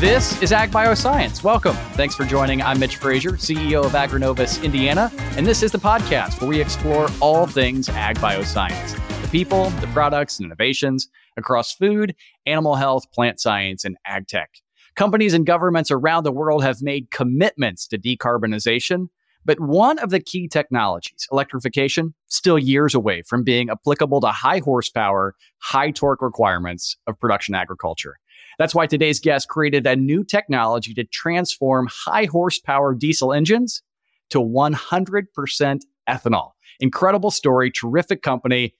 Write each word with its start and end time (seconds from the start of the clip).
This 0.00 0.40
is 0.40 0.50
Ag 0.50 0.70
Bioscience. 0.70 1.44
Welcome. 1.44 1.76
Thanks 1.92 2.14
for 2.14 2.24
joining. 2.24 2.62
I'm 2.62 2.80
Mitch 2.80 2.96
Frazier, 2.96 3.32
CEO 3.32 3.84
of 3.84 3.92
Agrinovus 3.92 4.64
Indiana, 4.64 5.12
and 5.36 5.46
this 5.46 5.62
is 5.62 5.72
the 5.72 5.78
podcast 5.78 6.40
where 6.40 6.48
we 6.48 6.58
explore 6.58 7.10
all 7.20 7.46
things 7.46 7.90
ag 7.90 8.16
bioscience 8.16 8.98
the 9.20 9.28
people, 9.28 9.68
the 9.68 9.86
products, 9.88 10.38
and 10.38 10.46
innovations 10.46 11.10
across 11.36 11.74
food, 11.74 12.16
animal 12.46 12.76
health, 12.76 13.12
plant 13.12 13.40
science, 13.40 13.84
and 13.84 13.98
ag 14.06 14.26
tech. 14.26 14.48
Companies 14.96 15.34
and 15.34 15.44
governments 15.44 15.90
around 15.90 16.24
the 16.24 16.32
world 16.32 16.62
have 16.62 16.80
made 16.80 17.10
commitments 17.10 17.86
to 17.88 17.98
decarbonization, 17.98 19.08
but 19.44 19.60
one 19.60 19.98
of 19.98 20.08
the 20.08 20.20
key 20.20 20.48
technologies, 20.48 21.28
electrification, 21.30 22.14
still 22.28 22.58
years 22.58 22.94
away 22.94 23.20
from 23.20 23.44
being 23.44 23.68
applicable 23.68 24.22
to 24.22 24.28
high 24.28 24.60
horsepower, 24.60 25.34
high 25.58 25.90
torque 25.90 26.22
requirements 26.22 26.96
of 27.06 27.20
production 27.20 27.54
agriculture. 27.54 28.16
That's 28.58 28.74
why 28.74 28.86
today's 28.86 29.20
guest 29.20 29.48
created 29.48 29.86
a 29.86 29.96
new 29.96 30.24
technology 30.24 30.92
to 30.94 31.04
transform 31.04 31.88
high 31.90 32.26
horsepower 32.26 32.94
diesel 32.94 33.32
engines 33.32 33.82
to 34.30 34.38
100% 34.38 35.80
ethanol. 36.08 36.50
Incredible 36.78 37.30
story, 37.30 37.70
terrific 37.70 38.22
company. 38.22 38.74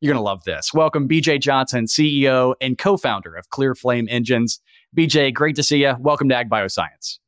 You're 0.00 0.12
going 0.12 0.20
to 0.20 0.24
love 0.24 0.44
this. 0.44 0.74
Welcome, 0.74 1.08
BJ 1.08 1.40
Johnson, 1.40 1.84
CEO 1.84 2.54
and 2.60 2.76
co 2.76 2.96
founder 2.96 3.34
of 3.36 3.50
Clear 3.50 3.74
Flame 3.74 4.08
Engines. 4.10 4.60
BJ, 4.96 5.32
great 5.32 5.56
to 5.56 5.62
see 5.62 5.82
you. 5.82 5.94
Welcome 6.00 6.28
to 6.28 6.34
Ag 6.34 6.50
Bioscience. 6.50 7.18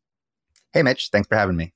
Hey, 0.73 0.83
Mitch. 0.83 1.09
Thanks 1.13 1.29
for 1.29 1.37
having 1.37 1.57
me. 1.57 1.73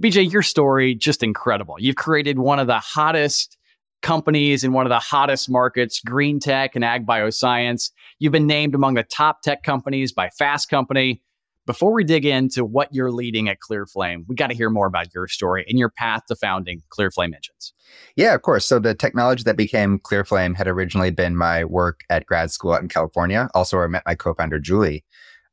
BJ, 0.00 0.30
your 0.30 0.42
story 0.42 0.94
just 0.94 1.22
incredible. 1.22 1.76
You've 1.78 1.96
created 1.96 2.38
one 2.38 2.58
of 2.58 2.66
the 2.66 2.78
hottest 2.78 3.56
companies 4.04 4.62
in 4.62 4.72
one 4.72 4.84
of 4.84 4.90
the 4.90 4.98
hottest 4.98 5.50
markets, 5.50 5.98
green 5.98 6.38
tech 6.38 6.76
and 6.76 6.84
ag 6.84 7.06
bioscience. 7.06 7.90
You've 8.18 8.32
been 8.32 8.46
named 8.46 8.74
among 8.74 8.94
the 8.94 9.02
top 9.02 9.40
tech 9.40 9.62
companies 9.62 10.12
by 10.12 10.28
Fast 10.28 10.68
Company. 10.68 11.22
Before 11.66 11.94
we 11.94 12.04
dig 12.04 12.26
into 12.26 12.66
what 12.66 12.92
you're 12.92 13.10
leading 13.10 13.48
at 13.48 13.56
Clearflame, 13.66 14.24
we 14.28 14.34
got 14.34 14.48
to 14.48 14.54
hear 14.54 14.68
more 14.68 14.86
about 14.86 15.14
your 15.14 15.26
story 15.26 15.64
and 15.66 15.78
your 15.78 15.88
path 15.88 16.26
to 16.28 16.36
founding 16.36 16.82
Clearflame 16.90 17.34
Engines. 17.34 17.72
Yeah, 18.14 18.34
of 18.34 18.42
course. 18.42 18.66
So 18.66 18.78
the 18.78 18.94
technology 18.94 19.42
that 19.44 19.56
became 19.56 19.98
Clearflame 20.00 20.54
had 20.54 20.68
originally 20.68 21.10
been 21.10 21.34
my 21.34 21.64
work 21.64 22.00
at 22.10 22.26
grad 22.26 22.50
school 22.50 22.74
out 22.74 22.82
in 22.82 22.88
California, 22.88 23.48
also 23.54 23.78
where 23.78 23.86
I 23.86 23.88
met 23.88 24.02
my 24.04 24.14
co-founder 24.14 24.58
Julie. 24.58 25.02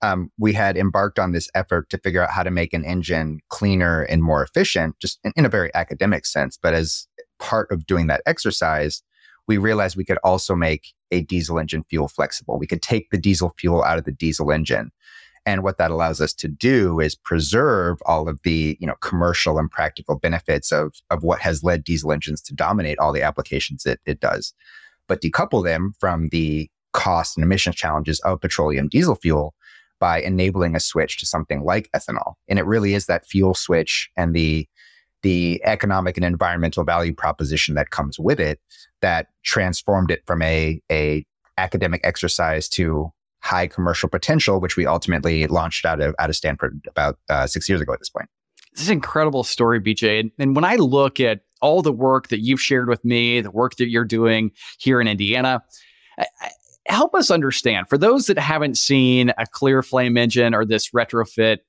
Um, 0.02 0.30
we 0.38 0.52
had 0.52 0.76
embarked 0.76 1.20
on 1.20 1.32
this 1.32 1.50
effort 1.56 1.90
to 1.92 1.98
figure 2.00 2.24
out 2.24 2.32
how 2.32 2.44
to 2.44 2.52
make 2.52 2.74
an 2.74 2.84
engine 2.84 3.40
cleaner 3.48 4.02
and 4.02 4.22
more 4.22 4.44
efficient, 4.44 5.00
just 5.00 5.20
in, 5.24 5.32
in 5.38 5.46
a 5.46 5.50
very 5.50 5.74
academic 5.74 6.26
sense. 6.26 6.58
But 6.62 6.74
as 6.74 7.08
part 7.42 7.70
of 7.72 7.86
doing 7.86 8.08
that 8.08 8.22
exercise, 8.26 9.04
we 9.48 9.58
realized 9.58 9.98
we 9.98 10.06
could 10.06 10.20
also 10.24 10.56
make 10.56 10.94
a 11.12 11.22
diesel 11.22 11.60
engine 11.60 11.84
fuel 11.90 12.08
flexible. 12.08 12.58
We 12.58 12.68
could 12.68 12.82
take 12.82 13.10
the 13.10 13.18
diesel 13.18 13.54
fuel 13.58 13.84
out 13.84 13.98
of 13.98 14.06
the 14.06 14.12
diesel 14.14 14.52
engine 14.52 14.92
and 15.46 15.64
what 15.64 15.78
that 15.78 15.92
allows 15.92 16.22
us 16.22 16.34
to 16.34 16.48
do 16.48 17.00
is 17.00 17.16
preserve 17.16 17.98
all 18.06 18.30
of 18.30 18.40
the, 18.44 18.78
you 18.80 18.86
know, 18.86 18.96
commercial 19.02 19.58
and 19.58 19.72
practical 19.72 20.18
benefits 20.18 20.72
of, 20.72 20.94
of 21.10 21.24
what 21.24 21.42
has 21.42 21.64
led 21.64 21.84
diesel 21.84 22.12
engines 22.12 22.42
to 22.44 22.54
dominate 22.54 23.00
all 23.00 23.12
the 23.12 23.24
applications 23.24 23.86
it, 23.86 24.00
it 24.06 24.20
does, 24.20 24.54
but 25.08 25.22
decouple 25.22 25.64
them 25.64 25.94
from 26.00 26.30
the 26.30 26.70
cost 26.94 27.38
and 27.38 27.44
emissions 27.44 27.76
challenges 27.76 28.20
of 28.20 28.40
petroleum 28.42 28.88
diesel 28.88 29.16
fuel 29.16 29.56
by 30.00 30.22
enabling 30.22 30.76
a 30.76 30.80
switch 30.80 31.20
to 31.20 31.26
something 31.26 31.64
like 31.64 31.90
ethanol. 31.96 32.34
And 32.48 32.60
it 32.60 32.66
really 32.66 32.94
is 32.94 33.06
that 33.06 33.26
fuel 33.26 33.54
switch 33.54 34.10
and 34.16 34.36
the 34.36 34.68
the 35.24 35.62
economic 35.64 36.18
and 36.18 36.26
environmental 36.26 36.84
value 36.84 37.14
proposition 37.14 37.76
that 37.76 37.90
comes 37.90 38.20
with 38.20 38.40
it 38.40 38.60
that 39.02 39.28
transformed 39.44 40.12
it 40.12 40.24
from 40.26 40.42
a, 40.42 40.82
a 40.92 41.26
academic 41.58 42.02
exercise 42.04 42.68
to 42.70 43.12
high 43.42 43.68
commercial 43.68 44.08
potential, 44.08 44.60
which 44.60 44.78
we 44.78 44.86
ultimately 44.86 45.48
launched 45.48 45.86
out 45.86 46.00
of 46.00 46.16
out 46.20 46.30
of 46.30 46.36
Stanford 46.36 46.80
about 46.88 47.18
uh, 47.30 47.48
six 47.48 47.68
years 47.68 47.82
ago 47.82 47.94
at 47.94 48.00
this 48.00 48.10
point. 48.10 48.30
This 48.74 48.84
is 48.84 48.90
an 48.90 48.94
incredible 48.94 49.44
story, 49.44 49.82
BJ. 49.82 50.32
And, 50.40 50.56
when 50.56 50.64
I 50.64 50.76
look 50.76 51.20
at 51.20 51.42
all 51.62 51.82
the 51.82 51.92
work 51.92 52.30
that 52.30 52.40
you've 52.40 52.62
shared 52.62 52.88
with 52.88 53.04
me, 53.04 53.42
the 53.42 53.52
work 53.52 53.76
that 53.76 53.90
you're 53.90 54.06
doing 54.06 54.52
here 54.80 55.02
in 55.02 55.08
Indiana, 55.08 55.62
I, 56.18 56.26
I, 56.42 56.50
help 56.88 57.14
us 57.14 57.30
understand 57.30 57.88
for 57.90 57.98
those 57.98 58.28
that 58.28 58.40
haven't 58.40 58.78
seen 58.78 59.32
a 59.38 59.46
clear 59.46 59.84
flame 59.84 60.18
engine 60.18 60.54
or 60.54 60.66
this 60.66 60.92
retrofit, 60.92 61.60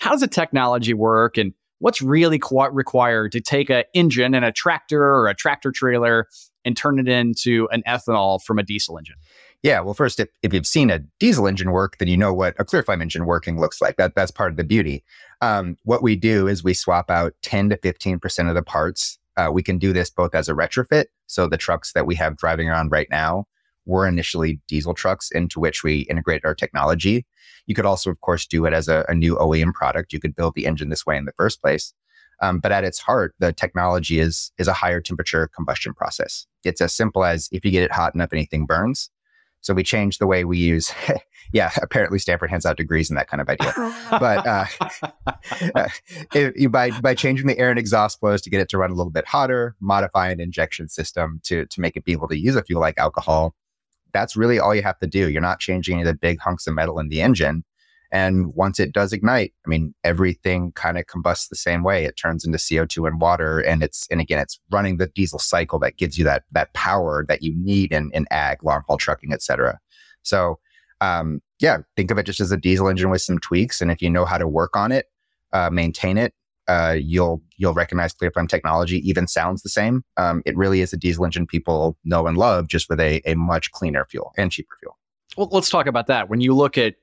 how 0.00 0.12
does 0.12 0.20
the 0.20 0.28
technology 0.28 0.94
work 0.94 1.36
and 1.36 1.52
what's 1.78 2.02
really 2.02 2.38
qu- 2.38 2.70
required 2.70 3.32
to 3.32 3.40
take 3.40 3.70
an 3.70 3.84
engine 3.94 4.34
and 4.34 4.44
a 4.44 4.52
tractor 4.52 5.02
or 5.02 5.28
a 5.28 5.34
tractor 5.34 5.72
trailer 5.72 6.26
and 6.64 6.76
turn 6.76 6.98
it 6.98 7.08
into 7.08 7.68
an 7.70 7.82
ethanol 7.86 8.42
from 8.42 8.58
a 8.58 8.62
diesel 8.62 8.98
engine? 8.98 9.16
Yeah, 9.62 9.80
well, 9.80 9.94
first, 9.94 10.20
if, 10.20 10.28
if 10.42 10.52
you've 10.52 10.66
seen 10.66 10.90
a 10.90 11.00
diesel 11.18 11.46
engine 11.46 11.72
work, 11.72 11.98
then 11.98 12.08
you 12.08 12.16
know 12.16 12.32
what 12.32 12.54
a 12.58 12.64
clear 12.64 12.82
flame 12.82 13.02
engine 13.02 13.26
working 13.26 13.58
looks 13.58 13.80
like. 13.80 13.96
That 13.96 14.14
that's 14.14 14.30
part 14.30 14.50
of 14.50 14.56
the 14.56 14.64
beauty. 14.64 15.02
Um, 15.40 15.76
what 15.84 16.02
we 16.02 16.16
do 16.16 16.46
is 16.46 16.62
we 16.62 16.74
swap 16.74 17.10
out 17.10 17.34
10 17.42 17.70
to 17.70 17.76
15 17.78 18.18
percent 18.20 18.48
of 18.48 18.54
the 18.54 18.62
parts. 18.62 19.18
Uh, 19.36 19.50
we 19.52 19.62
can 19.62 19.78
do 19.78 19.92
this 19.92 20.10
both 20.10 20.34
as 20.34 20.48
a 20.48 20.54
retrofit. 20.54 21.06
So 21.26 21.48
the 21.48 21.58
trucks 21.58 21.92
that 21.92 22.06
we 22.06 22.14
have 22.14 22.36
driving 22.36 22.68
around 22.68 22.90
right 22.90 23.08
now 23.10 23.46
were 23.86 24.06
initially 24.06 24.60
diesel 24.68 24.94
trucks 24.94 25.30
into 25.30 25.58
which 25.60 25.82
we 25.82 26.00
integrated 26.00 26.44
our 26.44 26.54
technology. 26.54 27.24
You 27.66 27.74
could 27.74 27.86
also, 27.86 28.10
of 28.10 28.20
course, 28.20 28.46
do 28.46 28.66
it 28.66 28.72
as 28.72 28.88
a, 28.88 29.04
a 29.08 29.14
new 29.14 29.36
OEM 29.36 29.72
product. 29.72 30.12
You 30.12 30.20
could 30.20 30.36
build 30.36 30.54
the 30.54 30.66
engine 30.66 30.90
this 30.90 31.06
way 31.06 31.16
in 31.16 31.24
the 31.24 31.32
first 31.36 31.60
place. 31.60 31.94
Um, 32.42 32.58
but 32.60 32.72
at 32.72 32.84
its 32.84 32.98
heart, 32.98 33.34
the 33.38 33.52
technology 33.52 34.18
is 34.18 34.52
is 34.58 34.68
a 34.68 34.74
higher 34.74 35.00
temperature 35.00 35.48
combustion 35.54 35.94
process. 35.94 36.46
It's 36.64 36.80
as 36.80 36.92
simple 36.94 37.24
as 37.24 37.48
if 37.50 37.64
you 37.64 37.70
get 37.70 37.82
it 37.82 37.92
hot 37.92 38.14
enough, 38.14 38.32
anything 38.32 38.66
burns. 38.66 39.10
So 39.62 39.74
we 39.74 39.82
changed 39.82 40.20
the 40.20 40.26
way 40.26 40.44
we 40.44 40.58
use. 40.58 40.92
yeah, 41.52 41.70
apparently 41.82 42.18
Stanford 42.18 42.50
hands 42.50 42.66
out 42.66 42.76
degrees 42.76 43.10
in 43.10 43.16
that 43.16 43.28
kind 43.28 43.40
of 43.40 43.48
idea. 43.48 43.72
but 44.10 44.46
uh, 44.46 44.66
uh, 45.74 46.68
by 46.68 46.90
by 47.00 47.14
changing 47.14 47.46
the 47.46 47.58
air 47.58 47.70
and 47.70 47.78
exhaust 47.78 48.20
flows 48.20 48.42
to 48.42 48.50
get 48.50 48.60
it 48.60 48.68
to 48.68 48.78
run 48.78 48.90
a 48.90 48.94
little 48.94 49.10
bit 49.10 49.26
hotter, 49.26 49.74
modify 49.80 50.30
an 50.30 50.40
injection 50.40 50.88
system 50.88 51.40
to 51.44 51.66
to 51.66 51.80
make 51.80 51.96
it 51.96 52.04
be 52.04 52.12
able 52.12 52.28
to 52.28 52.38
use 52.38 52.54
a 52.54 52.62
fuel 52.62 52.80
like 52.80 52.98
alcohol, 52.98 53.54
that's 54.16 54.36
really 54.36 54.58
all 54.58 54.74
you 54.74 54.82
have 54.82 54.98
to 55.00 55.06
do. 55.06 55.28
You're 55.28 55.42
not 55.42 55.60
changing 55.60 55.94
any 55.94 56.02
of 56.02 56.06
the 56.06 56.14
big 56.14 56.40
hunks 56.40 56.66
of 56.66 56.74
metal 56.74 56.98
in 56.98 57.08
the 57.08 57.20
engine. 57.20 57.64
And 58.10 58.54
once 58.54 58.80
it 58.80 58.92
does 58.92 59.12
ignite, 59.12 59.52
I 59.66 59.68
mean, 59.68 59.94
everything 60.04 60.72
kind 60.72 60.96
of 60.96 61.06
combusts 61.06 61.48
the 61.48 61.56
same 61.56 61.82
way. 61.82 62.04
It 62.04 62.16
turns 62.16 62.44
into 62.44 62.56
CO2 62.56 63.06
and 63.08 63.20
water. 63.20 63.58
And 63.60 63.82
it's, 63.82 64.06
and 64.10 64.20
again, 64.20 64.38
it's 64.38 64.58
running 64.70 64.96
the 64.96 65.08
diesel 65.08 65.38
cycle 65.38 65.78
that 65.80 65.98
gives 65.98 66.16
you 66.16 66.24
that, 66.24 66.44
that 66.52 66.72
power 66.72 67.26
that 67.28 67.42
you 67.42 67.54
need 67.56 67.92
in, 67.92 68.10
in 68.14 68.26
ag, 68.30 68.64
long 68.64 68.82
haul 68.86 68.96
trucking, 68.96 69.32
et 69.32 69.42
cetera. 69.42 69.78
So, 70.22 70.58
um, 71.00 71.42
yeah, 71.60 71.78
think 71.96 72.10
of 72.10 72.16
it 72.16 72.24
just 72.24 72.40
as 72.40 72.52
a 72.52 72.56
diesel 72.56 72.88
engine 72.88 73.10
with 73.10 73.22
some 73.22 73.38
tweaks. 73.38 73.82
And 73.82 73.90
if 73.90 74.00
you 74.00 74.08
know 74.08 74.24
how 74.24 74.38
to 74.38 74.48
work 74.48 74.76
on 74.76 74.92
it, 74.92 75.06
uh, 75.52 75.68
maintain 75.70 76.16
it, 76.16 76.32
uh, 76.68 76.96
you'll 76.98 77.42
you'll 77.56 77.74
recognize 77.74 78.12
ClearFlame 78.12 78.48
technology 78.48 79.06
even 79.08 79.26
sounds 79.26 79.62
the 79.62 79.68
same. 79.68 80.04
Um, 80.16 80.42
it 80.46 80.56
really 80.56 80.80
is 80.80 80.92
a 80.92 80.96
diesel 80.96 81.24
engine 81.24 81.46
people 81.46 81.96
know 82.04 82.26
and 82.26 82.36
love, 82.36 82.68
just 82.68 82.88
with 82.88 83.00
a, 83.00 83.20
a 83.24 83.34
much 83.34 83.70
cleaner 83.72 84.04
fuel 84.04 84.32
and 84.36 84.50
cheaper 84.50 84.76
fuel. 84.80 84.98
Well, 85.36 85.48
let's 85.52 85.70
talk 85.70 85.86
about 85.86 86.06
that. 86.06 86.28
When 86.28 86.40
you 86.40 86.54
look 86.54 86.78
at 86.78 86.96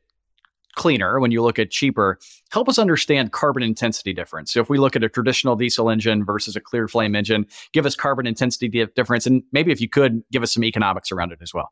cleaner, 0.75 1.19
when 1.19 1.31
you 1.31 1.41
look 1.41 1.59
at 1.59 1.69
cheaper, 1.69 2.19
help 2.51 2.67
us 2.67 2.79
understand 2.79 3.31
carbon 3.31 3.63
intensity 3.63 4.11
difference. 4.11 4.51
So 4.51 4.59
if 4.59 4.69
we 4.69 4.79
look 4.79 4.95
at 4.95 5.03
a 5.03 5.09
traditional 5.09 5.55
diesel 5.55 5.89
engine 5.89 6.25
versus 6.25 6.55
a 6.55 6.59
clear 6.59 6.87
flame 6.87 7.15
engine, 7.15 7.45
give 7.73 7.85
us 7.85 7.95
carbon 7.95 8.25
intensity 8.25 8.67
difference, 8.95 9.25
and 9.25 9.43
maybe 9.51 9.71
if 9.71 9.79
you 9.79 9.87
could 9.87 10.23
give 10.31 10.43
us 10.43 10.53
some 10.53 10.63
economics 10.63 11.11
around 11.11 11.31
it 11.31 11.39
as 11.41 11.53
well. 11.53 11.71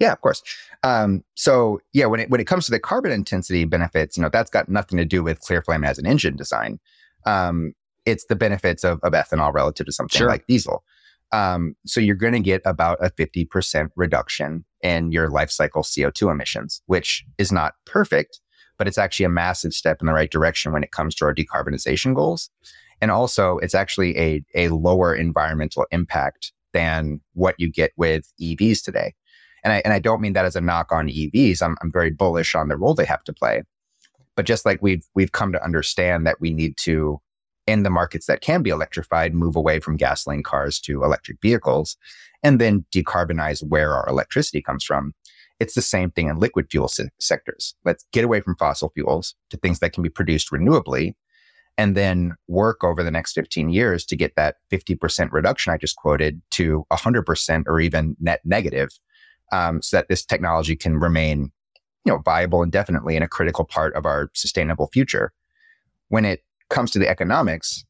Yeah, 0.00 0.12
of 0.12 0.20
course. 0.20 0.42
Um, 0.82 1.24
so 1.34 1.80
yeah, 1.92 2.06
when 2.06 2.20
it 2.20 2.30
when 2.30 2.40
it 2.40 2.46
comes 2.46 2.64
to 2.66 2.70
the 2.70 2.80
carbon 2.80 3.12
intensity 3.12 3.64
benefits, 3.64 4.16
you 4.16 4.22
know 4.22 4.28
that's 4.28 4.50
got 4.50 4.68
nothing 4.68 4.98
to 4.98 5.04
do 5.04 5.22
with 5.22 5.40
clear 5.40 5.62
flame 5.62 5.84
as 5.84 5.98
an 5.98 6.06
engine 6.06 6.36
design. 6.36 6.80
Um, 7.26 7.72
it's 8.04 8.26
the 8.26 8.36
benefits 8.36 8.84
of, 8.84 9.00
of 9.02 9.12
ethanol 9.12 9.52
relative 9.52 9.86
to 9.86 9.92
something 9.92 10.18
sure. 10.18 10.28
like 10.28 10.46
diesel. 10.46 10.84
Um, 11.32 11.74
so 11.84 12.00
you're 12.00 12.14
going 12.14 12.34
to 12.34 12.40
get 12.40 12.62
about 12.64 12.98
a 13.04 13.10
50% 13.10 13.90
reduction 13.96 14.64
in 14.80 15.10
your 15.10 15.28
life 15.28 15.50
cycle 15.50 15.82
CO2 15.82 16.30
emissions, 16.30 16.82
which 16.86 17.24
is 17.36 17.50
not 17.50 17.74
perfect, 17.84 18.40
but 18.78 18.86
it's 18.86 18.98
actually 18.98 19.24
a 19.24 19.30
massive 19.30 19.74
step 19.74 20.00
in 20.00 20.06
the 20.06 20.12
right 20.12 20.30
direction 20.30 20.72
when 20.72 20.84
it 20.84 20.92
comes 20.92 21.14
to 21.16 21.24
our 21.24 21.34
decarbonization 21.34 22.14
goals. 22.14 22.48
And 23.00 23.10
also, 23.10 23.58
it's 23.58 23.74
actually 23.74 24.16
a, 24.16 24.44
a 24.54 24.68
lower 24.68 25.14
environmental 25.14 25.86
impact 25.90 26.52
than 26.72 27.20
what 27.34 27.56
you 27.58 27.70
get 27.70 27.92
with 27.96 28.32
EVs 28.40 28.82
today. 28.82 29.14
And 29.64 29.72
I, 29.72 29.82
and 29.84 29.92
I 29.92 29.98
don't 29.98 30.20
mean 30.20 30.34
that 30.34 30.44
as 30.44 30.56
a 30.56 30.60
knock 30.60 30.92
on 30.92 31.08
EVs. 31.08 31.60
I'm, 31.60 31.76
I'm 31.82 31.90
very 31.90 32.10
bullish 32.10 32.54
on 32.54 32.68
the 32.68 32.76
role 32.76 32.94
they 32.94 33.04
have 33.04 33.24
to 33.24 33.32
play. 33.32 33.62
But 34.36 34.46
just 34.46 34.66
like 34.66 34.80
we've 34.82 35.04
we've 35.14 35.32
come 35.32 35.52
to 35.52 35.64
understand 35.64 36.26
that 36.26 36.40
we 36.40 36.52
need 36.52 36.76
to 36.78 37.20
in 37.66 37.82
the 37.82 37.90
markets 37.90 38.26
that 38.26 38.40
can 38.40 38.62
be 38.62 38.70
electrified, 38.70 39.34
move 39.34 39.56
away 39.56 39.80
from 39.80 39.96
gasoline 39.96 40.42
cars 40.42 40.78
to 40.80 41.02
electric 41.02 41.40
vehicles, 41.42 41.96
and 42.42 42.60
then 42.60 42.84
decarbonize 42.94 43.66
where 43.66 43.94
our 43.94 44.08
electricity 44.08 44.62
comes 44.62 44.84
from. 44.84 45.14
It's 45.58 45.74
the 45.74 45.82
same 45.82 46.10
thing 46.10 46.28
in 46.28 46.38
liquid 46.38 46.68
fuel 46.70 46.88
se- 46.88 47.08
sectors. 47.18 47.74
Let's 47.84 48.04
get 48.12 48.24
away 48.24 48.40
from 48.40 48.56
fossil 48.56 48.90
fuels 48.94 49.34
to 49.50 49.56
things 49.56 49.80
that 49.80 49.92
can 49.92 50.02
be 50.02 50.08
produced 50.08 50.52
renewably, 50.52 51.14
and 51.76 51.96
then 51.96 52.34
work 52.46 52.84
over 52.84 53.02
the 53.02 53.10
next 53.10 53.32
15 53.32 53.70
years 53.70 54.04
to 54.06 54.16
get 54.16 54.36
that 54.36 54.56
50% 54.70 55.32
reduction 55.32 55.72
I 55.72 55.78
just 55.78 55.96
quoted 55.96 56.40
to 56.52 56.86
100% 56.92 57.64
or 57.66 57.80
even 57.80 58.16
net 58.20 58.40
negative, 58.44 58.90
um, 59.50 59.82
so 59.82 59.96
that 59.96 60.08
this 60.08 60.24
technology 60.24 60.76
can 60.76 60.98
remain 60.98 61.50
you 62.06 62.12
know, 62.12 62.18
viable 62.18 62.62
indefinitely 62.62 63.16
and 63.16 63.24
a 63.24 63.28
critical 63.28 63.64
part 63.64 63.92
of 63.94 64.06
our 64.06 64.30
sustainable 64.32 64.86
future. 64.92 65.32
When 66.08 66.24
it 66.24 66.44
comes 66.70 66.92
to 66.92 67.00
the 67.00 67.08
economics, 67.08 67.84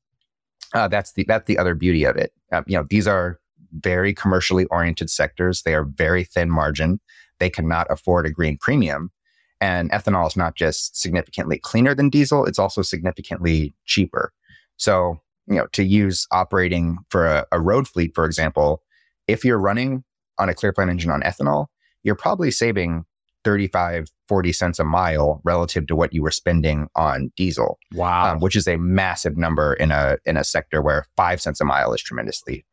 uh, 0.73 0.89
that's 0.89 1.13
the 1.13 1.25
that's 1.29 1.47
the 1.47 1.59
other 1.59 1.75
beauty 1.75 2.05
of 2.05 2.17
it. 2.17 2.33
Uh, 2.51 2.63
you 2.67 2.77
know, 2.77 2.87
these 2.89 3.07
are 3.07 3.39
very 3.73 4.15
commercially 4.15 4.65
oriented 4.67 5.11
sectors. 5.11 5.63
They 5.63 5.75
are 5.75 5.85
very 5.85 6.25
thin 6.25 6.51
margin. 6.51 6.99
They 7.39 7.51
cannot 7.51 7.87
afford 7.91 8.25
a 8.25 8.31
green 8.31 8.57
premium. 8.57 9.13
And 9.61 9.91
ethanol 9.91 10.27
is 10.27 10.37
not 10.37 10.55
just 10.55 10.97
significantly 11.01 11.59
cleaner 11.59 11.95
than 11.95 12.11
diesel, 12.11 12.47
it's 12.47 12.59
also 12.59 12.83
significantly 12.83 13.75
cheaper. 13.85 14.33
So, 14.77 15.21
you 15.47 15.57
know, 15.57 15.67
to 15.73 15.83
use 15.83 16.27
operating 16.31 16.99
for 17.11 17.27
a, 17.27 17.47
a 17.53 17.61
road 17.61 17.87
fleet, 17.89 18.15
for 18.15 18.25
example, 18.25 18.83
if 19.29 19.45
you're 19.45 19.59
running 19.59 20.05
on 20.39 20.49
a 20.49 20.55
ClearFlame 20.55 20.91
engine 20.91 21.11
on 21.11 21.23
ethanol, 21.23 21.67
you're 22.03 22.15
probably 22.15 22.51
saving 22.51 23.05
35, 23.47 24.09
40 24.27 24.53
cents 24.53 24.79
a 24.81 24.85
mile 24.85 25.41
relative 25.45 25.87
to 25.87 25.95
what 25.95 26.13
you 26.13 26.21
were 26.21 26.33
spending 26.33 26.89
on 26.97 27.31
diesel. 27.37 27.79
Wow. 27.95 28.33
Um, 28.33 28.41
which 28.41 28.57
is 28.57 28.67
a 28.67 28.77
massive 28.77 29.37
number 29.37 29.75
in 29.75 29.93
a 29.93 30.19
in 30.27 30.37
a 30.37 30.43
sector 30.43 30.83
where 30.83 31.07
five 31.17 31.41
cents 31.41 31.61
a 31.61 31.65
mile 31.65 31.95
is 31.95 32.03
tremendously 32.03 32.67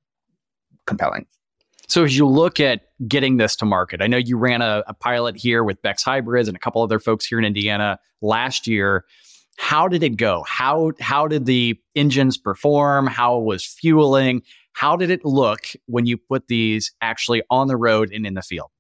compelling. 0.87 1.27
So 1.87 2.03
as 2.03 2.17
you 2.17 2.25
look 2.25 2.59
at 2.59 2.85
getting 3.07 3.37
this 3.37 3.55
to 3.57 3.65
market, 3.65 4.01
I 4.01 4.07
know 4.07 4.17
you 4.17 4.35
ran 4.35 4.63
a, 4.63 4.83
a, 4.87 4.95
pilot 4.95 5.37
here 5.37 5.63
with 5.63 5.79
Beck's 5.83 6.01
Hybrids 6.01 6.47
and 6.47 6.57
a 6.57 6.59
couple 6.59 6.81
other 6.81 6.97
folks 6.97 7.23
here 7.23 7.37
in 7.37 7.45
Indiana 7.45 7.99
last 8.23 8.65
year. 8.65 9.05
How 9.59 9.87
did 9.87 10.01
it 10.01 10.17
go? 10.17 10.43
How 10.47 10.93
how 10.99 11.27
did 11.27 11.45
the 11.45 11.79
engines 11.95 12.35
perform? 12.35 13.05
How 13.05 13.37
was 13.37 13.63
fueling? 13.63 14.41
How 14.71 14.95
did 14.95 15.11
it 15.11 15.23
look 15.23 15.59
when 15.85 16.07
you 16.07 16.17
put 16.17 16.47
these 16.47 16.91
actually 16.99 17.43
on 17.51 17.67
the 17.67 17.77
road 17.77 18.11
and 18.11 18.25
in 18.25 18.33
the 18.33 18.41
field? 18.41 18.71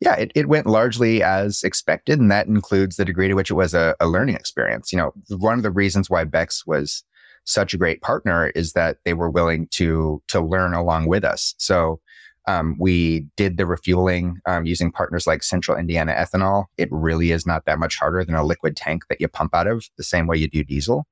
Yeah, 0.00 0.14
it, 0.14 0.32
it 0.34 0.48
went 0.48 0.66
largely 0.66 1.22
as 1.22 1.62
expected, 1.62 2.18
and 2.18 2.30
that 2.30 2.46
includes 2.46 2.96
the 2.96 3.04
degree 3.04 3.28
to 3.28 3.34
which 3.34 3.50
it 3.50 3.54
was 3.54 3.74
a, 3.74 3.94
a 4.00 4.06
learning 4.06 4.36
experience. 4.36 4.92
You 4.92 4.98
know, 4.98 5.12
one 5.28 5.58
of 5.58 5.62
the 5.62 5.70
reasons 5.70 6.08
why 6.08 6.24
Beck's 6.24 6.66
was 6.66 7.04
such 7.44 7.74
a 7.74 7.78
great 7.78 8.00
partner 8.02 8.48
is 8.50 8.72
that 8.72 8.98
they 9.04 9.14
were 9.14 9.30
willing 9.30 9.66
to 9.68 10.22
to 10.28 10.40
learn 10.40 10.74
along 10.74 11.06
with 11.06 11.24
us. 11.24 11.54
So 11.58 12.00
um, 12.46 12.76
we 12.78 13.26
did 13.36 13.56
the 13.56 13.66
refueling 13.66 14.38
um, 14.46 14.64
using 14.64 14.90
partners 14.90 15.26
like 15.26 15.42
Central 15.42 15.76
Indiana 15.76 16.12
Ethanol. 16.12 16.64
It 16.78 16.88
really 16.90 17.30
is 17.30 17.46
not 17.46 17.64
that 17.66 17.78
much 17.78 17.96
harder 17.96 18.24
than 18.24 18.34
a 18.34 18.44
liquid 18.44 18.76
tank 18.76 19.04
that 19.08 19.20
you 19.20 19.28
pump 19.28 19.54
out 19.54 19.66
of, 19.66 19.84
the 19.96 20.04
same 20.04 20.26
way 20.26 20.36
you 20.38 20.48
do 20.48 20.64
diesel. 20.64 21.06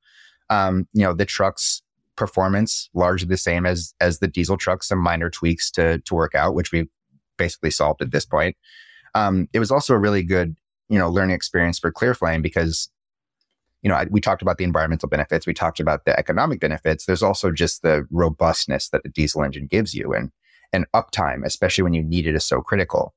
Um, 0.51 0.89
you 0.93 1.03
know, 1.03 1.13
the 1.13 1.27
truck's 1.27 1.83
performance 2.17 2.91
largely 2.95 3.29
the 3.29 3.37
same 3.37 3.65
as 3.65 3.95
as 4.01 4.19
the 4.19 4.27
diesel 4.29 4.57
truck. 4.57 4.83
Some 4.83 4.99
minor 4.99 5.31
tweaks 5.31 5.71
to 5.73 5.99
to 5.99 6.15
work 6.15 6.35
out, 6.35 6.55
which 6.55 6.73
we've 6.73 6.89
basically 7.39 7.71
solved 7.71 8.03
at 8.03 8.11
this 8.11 8.27
point. 8.27 8.57
Um, 9.15 9.49
it 9.55 9.59
was 9.59 9.71
also 9.71 9.95
a 9.95 9.99
really 9.99 10.23
good 10.23 10.57
you 10.91 10.99
know 10.99 11.09
learning 11.09 11.35
experience 11.35 11.79
for 11.79 11.93
Clearflame 11.93 12.43
because 12.43 12.91
you 13.83 13.89
know, 13.89 13.95
I, 13.95 14.07
we 14.11 14.21
talked 14.21 14.43
about 14.43 14.59
the 14.59 14.65
environmental 14.65 15.09
benefits, 15.09 15.47
we 15.47 15.55
talked 15.55 15.81
about 15.81 16.05
the 16.05 16.19
economic 16.19 16.61
benefits. 16.61 17.07
There's 17.07 17.23
also 17.23 17.53
just 17.53 17.83
the 17.83 18.07
robustness 18.11 18.89
that 18.89 19.03
the 19.05 19.09
diesel 19.09 19.45
engine 19.45 19.67
gives 19.67 19.95
you, 19.95 20.13
and 20.13 20.31
and 20.73 20.87
uptime, 20.95 21.45
especially 21.45 21.83
when 21.83 21.95
you 21.95 22.03
need 22.03 22.27
it, 22.27 22.35
is 22.35 22.45
so 22.45 22.61
critical. 22.61 23.15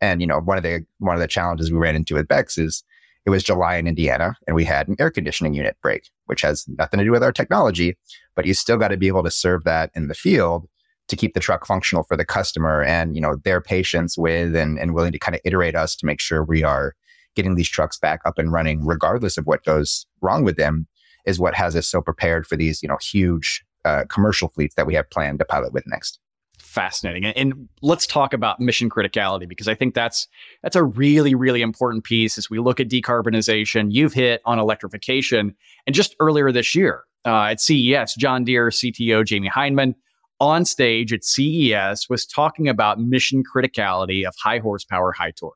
And 0.00 0.20
you 0.20 0.26
know, 0.26 0.40
one 0.40 0.56
of 0.56 0.62
the 0.62 0.84
one 0.98 1.14
of 1.14 1.20
the 1.20 1.28
challenges 1.28 1.70
we 1.70 1.78
ran 1.78 1.96
into 1.96 2.14
with 2.14 2.28
Beck's 2.28 2.58
is 2.58 2.84
it 3.26 3.30
was 3.30 3.42
July 3.42 3.76
in 3.76 3.86
Indiana, 3.86 4.36
and 4.46 4.56
we 4.56 4.64
had 4.64 4.88
an 4.88 4.96
air 4.98 5.10
conditioning 5.10 5.52
unit 5.52 5.76
break, 5.82 6.08
which 6.26 6.40
has 6.40 6.66
nothing 6.68 6.98
to 6.98 7.04
do 7.04 7.10
with 7.10 7.22
our 7.22 7.32
technology, 7.32 7.96
but 8.34 8.46
you 8.46 8.54
still 8.54 8.78
got 8.78 8.88
to 8.88 8.96
be 8.96 9.08
able 9.08 9.24
to 9.24 9.30
serve 9.30 9.64
that 9.64 9.90
in 9.94 10.08
the 10.08 10.14
field 10.14 10.66
to 11.08 11.16
keep 11.16 11.34
the 11.34 11.40
truck 11.40 11.66
functional 11.66 12.04
for 12.04 12.16
the 12.16 12.24
customer 12.24 12.82
and 12.82 13.14
you 13.14 13.20
know 13.20 13.36
their 13.44 13.60
patience 13.60 14.16
with 14.16 14.54
and, 14.54 14.78
and 14.78 14.94
willing 14.94 15.12
to 15.12 15.18
kind 15.18 15.34
of 15.34 15.40
iterate 15.44 15.74
us 15.74 15.96
to 15.96 16.06
make 16.06 16.20
sure 16.20 16.44
we 16.44 16.62
are 16.62 16.94
getting 17.34 17.54
these 17.54 17.68
trucks 17.68 17.96
back 17.96 18.20
up 18.24 18.36
and 18.36 18.52
running, 18.52 18.84
regardless 18.84 19.38
of 19.38 19.46
what 19.46 19.64
goes 19.64 20.06
wrong 20.20 20.42
with 20.42 20.56
them, 20.56 20.88
is 21.24 21.38
what 21.38 21.54
has 21.54 21.76
us 21.76 21.86
so 21.86 22.02
prepared 22.02 22.46
for 22.46 22.56
these, 22.56 22.82
you 22.82 22.88
know, 22.88 22.98
huge 23.00 23.64
uh, 23.84 24.04
commercial 24.08 24.48
fleets 24.48 24.74
that 24.74 24.86
we 24.86 24.94
have 24.94 25.08
planned 25.10 25.38
to 25.38 25.44
pilot 25.44 25.72
with 25.72 25.84
next. 25.86 26.18
Fascinating, 26.58 27.24
and 27.24 27.68
let's 27.80 28.06
talk 28.06 28.34
about 28.34 28.60
mission 28.60 28.90
criticality 28.90 29.48
because 29.48 29.68
I 29.68 29.74
think 29.74 29.94
that's 29.94 30.26
that's 30.62 30.76
a 30.76 30.82
really 30.82 31.34
really 31.34 31.62
important 31.62 32.04
piece 32.04 32.36
as 32.36 32.50
we 32.50 32.58
look 32.58 32.78
at 32.80 32.88
decarbonization. 32.88 33.88
You've 33.90 34.12
hit 34.12 34.42
on 34.44 34.58
electrification, 34.58 35.54
and 35.86 35.94
just 35.94 36.14
earlier 36.20 36.52
this 36.52 36.74
year 36.74 37.04
uh, 37.24 37.44
at 37.44 37.60
CES, 37.60 38.14
John 38.16 38.44
Deere 38.44 38.68
CTO 38.68 39.24
Jahmy 39.24 39.48
Hindman 39.48 39.94
on 40.40 40.64
stage 40.64 41.12
at 41.12 41.24
CES 41.24 42.08
was 42.08 42.26
talking 42.26 42.68
about 42.68 43.00
mission 43.00 43.42
criticality 43.42 44.26
of 44.26 44.34
high 44.42 44.58
horsepower, 44.58 45.12
high 45.12 45.32
torque. 45.32 45.54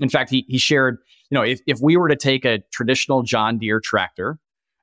In 0.00 0.08
fact, 0.08 0.30
he 0.30 0.44
he 0.48 0.58
shared 0.58 0.98
you 1.32 1.38
know, 1.38 1.44
if, 1.44 1.60
if 1.66 1.80
we 1.80 1.96
were 1.96 2.10
to 2.10 2.16
take 2.16 2.44
a 2.44 2.58
traditional 2.74 3.22
John 3.22 3.56
Deere 3.56 3.80
tractor 3.80 4.38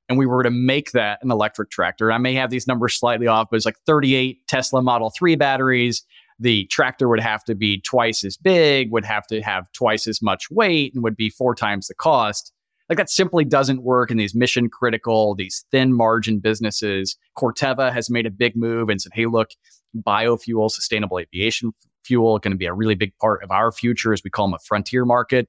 and 0.09 0.17
we 0.17 0.25
were 0.25 0.41
to 0.41 0.49
make 0.49 0.93
that 0.93 1.19
an 1.21 1.29
electric 1.29 1.69
tractor, 1.69 2.11
I 2.11 2.17
may 2.17 2.33
have 2.33 2.49
these 2.49 2.65
numbers 2.65 2.95
slightly 2.95 3.27
off, 3.27 3.49
but 3.51 3.57
it's 3.57 3.67
like 3.67 3.77
38 3.85 4.39
Tesla 4.47 4.81
Model 4.81 5.11
3 5.15 5.35
batteries. 5.35 6.03
The 6.39 6.65
tractor 6.65 7.07
would 7.07 7.19
have 7.19 7.43
to 7.43 7.53
be 7.53 7.81
twice 7.81 8.23
as 8.23 8.35
big, 8.35 8.91
would 8.91 9.05
have 9.05 9.27
to 9.27 9.43
have 9.43 9.71
twice 9.73 10.07
as 10.07 10.23
much 10.23 10.49
weight, 10.49 10.95
and 10.95 11.03
would 11.03 11.15
be 11.15 11.29
four 11.29 11.53
times 11.53 11.85
the 11.85 11.93
cost. 11.93 12.51
Like 12.89 12.97
that 12.97 13.09
simply 13.09 13.45
doesn't 13.45 13.83
work 13.83 14.09
in 14.09 14.17
these 14.17 14.33
mission 14.33 14.67
critical, 14.67 15.35
these 15.35 15.63
thin 15.71 15.93
margin 15.93 16.39
businesses. 16.39 17.15
Corteva 17.37 17.93
has 17.93 18.09
made 18.09 18.25
a 18.25 18.31
big 18.31 18.55
move 18.55 18.89
and 18.89 18.99
said, 18.99 19.11
hey, 19.13 19.27
look, 19.27 19.51
biofuel, 19.95 20.71
sustainable 20.71 21.19
aviation 21.19 21.71
fuel, 22.03 22.39
going 22.39 22.51
to 22.51 22.57
be 22.57 22.65
a 22.65 22.73
really 22.73 22.95
big 22.95 23.15
part 23.17 23.43
of 23.43 23.51
our 23.51 23.71
future 23.71 24.11
as 24.11 24.23
we 24.23 24.31
call 24.31 24.47
them 24.47 24.55
a 24.55 24.59
frontier 24.59 25.05
market. 25.05 25.47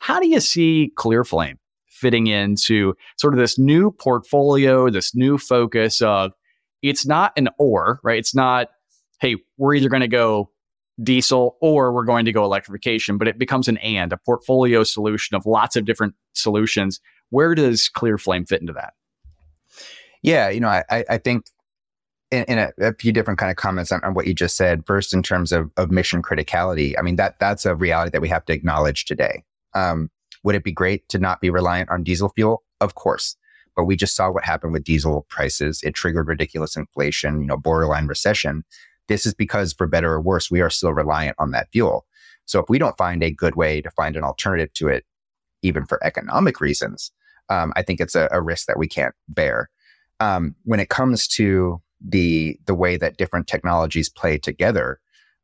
How 0.00 0.20
do 0.20 0.28
you 0.28 0.40
see 0.40 0.92
Clearflame 0.96 1.56
fitting 1.88 2.26
into 2.26 2.94
sort 3.16 3.32
of 3.32 3.40
this 3.40 3.58
new 3.58 3.90
portfolio, 3.90 4.90
this 4.90 5.14
new 5.14 5.38
focus 5.38 6.02
of 6.02 6.32
it's 6.82 7.06
not 7.06 7.32
an 7.38 7.48
or, 7.58 8.00
right? 8.04 8.18
It's 8.18 8.34
not, 8.34 8.68
hey, 9.20 9.36
we're 9.56 9.74
either 9.74 9.88
going 9.88 10.02
to 10.02 10.08
go 10.08 10.50
diesel 11.02 11.56
or 11.60 11.92
we're 11.92 12.04
going 12.04 12.24
to 12.24 12.32
go 12.32 12.44
electrification, 12.44 13.18
but 13.18 13.28
it 13.28 13.38
becomes 13.38 13.68
an 13.68 13.76
and, 13.78 14.12
a 14.12 14.16
portfolio 14.16 14.82
solution 14.82 15.36
of 15.36 15.44
lots 15.46 15.76
of 15.76 15.84
different 15.84 16.14
solutions. 16.32 17.00
Where 17.30 17.54
does 17.54 17.88
Clear 17.88 18.18
Flame 18.18 18.46
fit 18.46 18.60
into 18.60 18.72
that? 18.72 18.94
Yeah, 20.22 20.48
you 20.48 20.60
know, 20.60 20.68
I, 20.68 21.04
I 21.08 21.18
think 21.18 21.46
in, 22.30 22.44
in 22.44 22.58
a, 22.58 22.72
a, 22.80 22.94
few 22.94 23.12
different 23.12 23.38
kind 23.38 23.50
of 23.50 23.56
comments 23.56 23.92
on, 23.92 24.02
on, 24.02 24.14
what 24.14 24.26
you 24.26 24.34
just 24.34 24.56
said. 24.56 24.84
First, 24.86 25.14
in 25.14 25.22
terms 25.22 25.52
of, 25.52 25.70
of 25.76 25.90
mission 25.90 26.22
criticality, 26.22 26.94
I 26.98 27.02
mean 27.02 27.16
that 27.16 27.38
that's 27.38 27.64
a 27.66 27.74
reality 27.74 28.10
that 28.10 28.20
we 28.20 28.28
have 28.28 28.44
to 28.46 28.52
acknowledge 28.52 29.04
today. 29.04 29.44
Um, 29.74 30.10
would 30.42 30.54
it 30.54 30.64
be 30.64 30.72
great 30.72 31.08
to 31.10 31.18
not 31.18 31.40
be 31.40 31.50
reliant 31.50 31.90
on 31.90 32.02
diesel 32.02 32.30
fuel? 32.30 32.64
Of 32.80 32.94
course. 32.94 33.36
But 33.74 33.84
we 33.84 33.94
just 33.94 34.16
saw 34.16 34.30
what 34.30 34.44
happened 34.44 34.72
with 34.72 34.84
diesel 34.84 35.26
prices. 35.28 35.82
It 35.82 35.94
triggered 35.94 36.28
ridiculous 36.28 36.76
inflation, 36.76 37.42
you 37.42 37.46
know, 37.46 37.56
borderline 37.56 38.06
recession. 38.06 38.64
This 39.08 39.26
is 39.26 39.34
because, 39.34 39.72
for 39.72 39.86
better 39.86 40.12
or 40.12 40.20
worse, 40.20 40.50
we 40.50 40.60
are 40.60 40.70
still 40.70 40.92
reliant 40.92 41.36
on 41.38 41.52
that 41.52 41.68
fuel. 41.72 42.06
So 42.44 42.60
if 42.60 42.68
we 42.68 42.78
don't 42.78 42.96
find 42.96 43.22
a 43.22 43.30
good 43.30 43.56
way 43.56 43.80
to 43.80 43.90
find 43.90 44.16
an 44.16 44.22
alternative 44.22 44.72
to 44.74 44.88
it, 44.88 45.04
even 45.62 45.84
for 45.84 46.02
economic 46.04 46.60
reasons, 46.60 47.10
um, 47.48 47.72
I 47.76 47.82
think 47.82 48.00
it's 48.00 48.14
a, 48.14 48.28
a, 48.30 48.40
risk 48.40 48.66
that 48.66 48.78
we 48.78 48.88
can't 48.88 49.14
bear. 49.28 49.70
Um, 50.20 50.54
when 50.64 50.80
it 50.80 50.88
comes 50.88 51.28
to 51.28 51.80
the 52.00 52.58
the 52.66 52.74
way 52.74 52.96
that 52.96 53.16
different 53.16 53.46
technologies 53.46 54.08
play 54.08 54.38
together, 54.38 55.00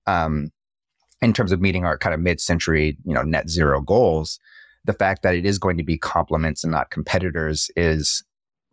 um, 0.07 0.51
in 1.21 1.33
terms 1.33 1.53
of 1.53 1.61
meeting 1.61 1.85
our 1.85 1.97
kind 1.97 2.15
of 2.15 2.21
mid-century, 2.21 2.97
you 3.05 3.15
know, 3.15 3.23
net 3.23 3.49
zero 3.49 3.81
goals, 3.81 4.41
the 4.85 4.93
fact 4.93 5.23
that 5.23 5.35
it 5.35 5.47
is 5.47 5.59
going 5.59 5.77
to 5.77 5.85
be 5.85 5.97
complements 5.97 6.65
and 6.65 6.73
not 6.73 6.91
competitors 6.91 7.71
is 7.77 8.25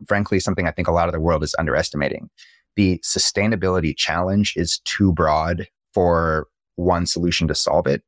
frankly 0.06 0.40
something 0.40 0.66
I 0.66 0.72
think 0.72 0.88
a 0.88 0.92
lot 0.92 1.08
of 1.08 1.12
the 1.12 1.20
world 1.20 1.44
is 1.44 1.54
underestimating. 1.58 2.28
The 2.76 2.98
sustainability 2.98 3.96
challenge 3.96 4.54
is 4.56 4.78
too 4.84 5.12
broad 5.12 5.66
for 5.92 6.46
one 6.76 7.06
solution 7.06 7.48
to 7.48 7.54
solve 7.54 7.86
it. 7.86 8.02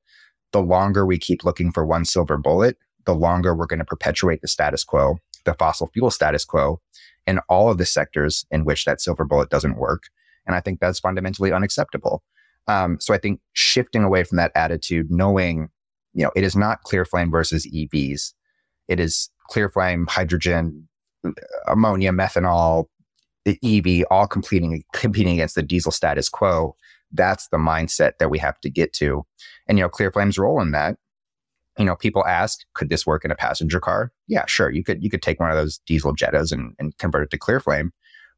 The 0.53 0.63
longer 0.63 1.05
we 1.07 1.19
keep 1.19 1.45
looking 1.45 1.73
for 1.73 1.85
one 1.85 2.05
silver 2.05 2.37
bullet, 2.37 2.77
the 3.05 3.15
longer 3.15 3.55
we're 3.55 3.67
going 3.67 3.79
to 3.79 3.85
perpetuate 3.85 4.41
the 4.41 4.49
status 4.49 4.85
quo, 4.85 5.19
the 5.45 5.55
fossil 5.55 5.89
fuel 5.93 6.11
status 6.11 6.45
quo, 6.45 6.81
in 7.27 7.39
all 7.49 7.71
of 7.71 7.79
the 7.79 7.87
sectors 7.87 8.45
in 8.51 8.65
which 8.65 8.85
that 8.85 9.01
silver 9.01 9.25
bullet 9.25 9.51
doesn't 9.51 9.77
work. 9.77 10.05
And 10.47 10.57
I 10.57 10.61
think 10.61 10.81
that's 10.81 11.01
fundamentally 11.01 11.53
unacceptable. 11.53 12.23
Um, 12.69 12.99
so 13.01 13.13
I 13.15 13.19
think 13.19 13.41
shifting 13.53 14.05
away 14.05 14.25
from 14.25 14.37
that 14.37 14.53
attitude, 14.55 15.11
knowing, 15.11 15.69
you 16.15 16.25
know, 16.25 16.31
it 16.37 16.45
is 16.45 16.57
not 16.57 16.83
clear 16.83 17.05
flame 17.05 17.31
versus 17.31 17.67
EVs. 17.67 18.33
It 18.89 19.01
is 19.01 19.31
clear 19.49 19.69
flame, 19.69 20.07
hydrogen, 20.09 20.89
ammonia, 21.67 22.13
methanol, 22.13 22.87
the 23.45 23.59
EV, 23.63 24.07
all 24.11 24.27
competing 24.27 24.85
competing 24.93 25.35
against 25.35 25.55
the 25.55 25.63
diesel 25.63 25.93
status 25.93 26.29
quo. 26.29 26.77
That's 27.11 27.49
the 27.49 27.59
mindset 27.59 28.19
that 28.19 28.31
we 28.31 28.39
have 28.39 28.61
to 28.61 28.71
get 28.71 28.93
to. 28.95 29.25
And 29.69 29.79
you 29.79 29.85
know, 29.85 29.89
Clearflame's 29.89 30.39
role 30.39 30.61
in 30.61 30.73
that. 30.73 30.97
You 31.79 31.85
know, 31.87 31.97
people 31.97 32.27
ask, 32.27 32.61
could 32.75 32.91
this 32.91 33.07
work 33.07 33.25
in 33.25 33.31
a 33.31 33.35
passenger 33.35 33.81
car? 33.81 34.13
Yeah, 34.29 34.45
sure. 34.47 34.71
You 34.71 34.85
could 34.85 35.03
you 35.03 35.11
could 35.11 35.23
take 35.23 35.41
one 35.41 35.51
of 35.51 35.57
those 35.57 35.79
diesel 35.87 36.15
Jettas 36.15 36.53
and, 36.53 36.75
and 36.79 36.97
convert 36.99 37.25
it 37.25 37.31
to 37.31 37.39
Clearflame 37.39 37.91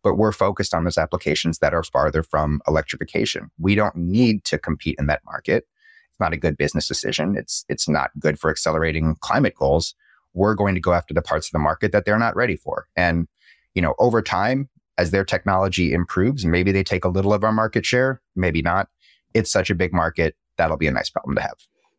but 0.04 0.16
we're 0.16 0.32
focused 0.32 0.74
on 0.74 0.84
those 0.84 0.98
applications 0.98 1.58
that 1.58 1.74
are 1.74 1.82
farther 1.82 2.22
from 2.22 2.60
electrification. 2.68 3.50
We 3.58 3.74
don't 3.74 3.96
need 3.96 4.44
to 4.44 4.58
compete 4.58 4.96
in 4.98 5.06
that 5.06 5.22
market. 5.24 5.66
It's 6.10 6.20
not 6.20 6.34
a 6.34 6.36
good 6.36 6.56
business 6.56 6.86
decision. 6.86 7.36
It's 7.36 7.64
it's 7.68 7.88
not 7.88 8.10
good 8.20 8.38
for 8.38 8.50
accelerating 8.50 9.16
climate 9.20 9.54
goals. 9.56 9.94
We're 10.34 10.54
going 10.54 10.74
to 10.74 10.80
go 10.80 10.92
after 10.92 11.14
the 11.14 11.22
parts 11.22 11.48
of 11.48 11.52
the 11.52 11.58
market 11.58 11.90
that 11.92 12.04
they're 12.04 12.18
not 12.18 12.36
ready 12.36 12.54
for. 12.54 12.86
And 12.94 13.26
you 13.74 13.82
know, 13.82 13.94
over 13.98 14.22
time, 14.22 14.68
as 14.98 15.10
their 15.10 15.24
technology 15.24 15.92
improves, 15.92 16.44
maybe 16.44 16.72
they 16.72 16.84
take 16.84 17.04
a 17.04 17.08
little 17.08 17.32
of 17.32 17.44
our 17.44 17.52
market 17.52 17.84
share, 17.84 18.20
maybe 18.36 18.62
not. 18.62 18.88
It's 19.34 19.50
such 19.50 19.70
a 19.70 19.74
big 19.74 19.92
market. 19.92 20.36
That'll 20.56 20.76
be 20.76 20.86
a 20.86 20.92
nice 20.92 21.10
problem 21.10 21.34
to 21.36 21.42
have. 21.42 21.54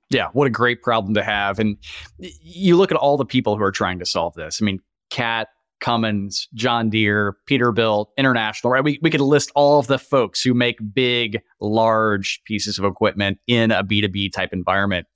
Yeah, 0.10 0.28
what 0.34 0.48
a 0.48 0.52
great 0.52 0.82
problem 0.82 1.14
to 1.16 1.24
have. 1.24 1.60
And 1.60 1.78
you 2.20 2.78
look 2.78 2.92
at 2.92 2.98
all 2.98 3.18
the 3.18 3.26
people 3.26 3.58
who 3.58 3.64
are 3.64 3.72
trying 3.72 4.00
to 4.00 4.06
solve 4.06 4.36
this. 4.36 4.60
I 4.62 4.66
mean, 4.66 4.80
Cat, 5.10 5.48
Cummins, 5.82 6.48
John 6.54 6.90
Deere, 6.90 7.36
Peterbilt, 7.50 8.08
International, 8.18 8.72
right? 8.72 8.84
We, 8.84 9.00
we 9.02 9.10
could 9.10 9.22
list 9.22 9.52
all 9.56 9.80
of 9.80 9.88
the 9.88 10.00
folks 10.00 10.42
who 10.42 10.54
make 10.54 10.78
big, 10.94 11.42
large 11.60 12.42
pieces 12.46 12.78
of 12.78 12.86
equipment 12.86 13.40
in 13.48 13.72
a 13.72 13.84
B2B 13.84 14.32
type 14.32 14.54
environment. 14.54 15.08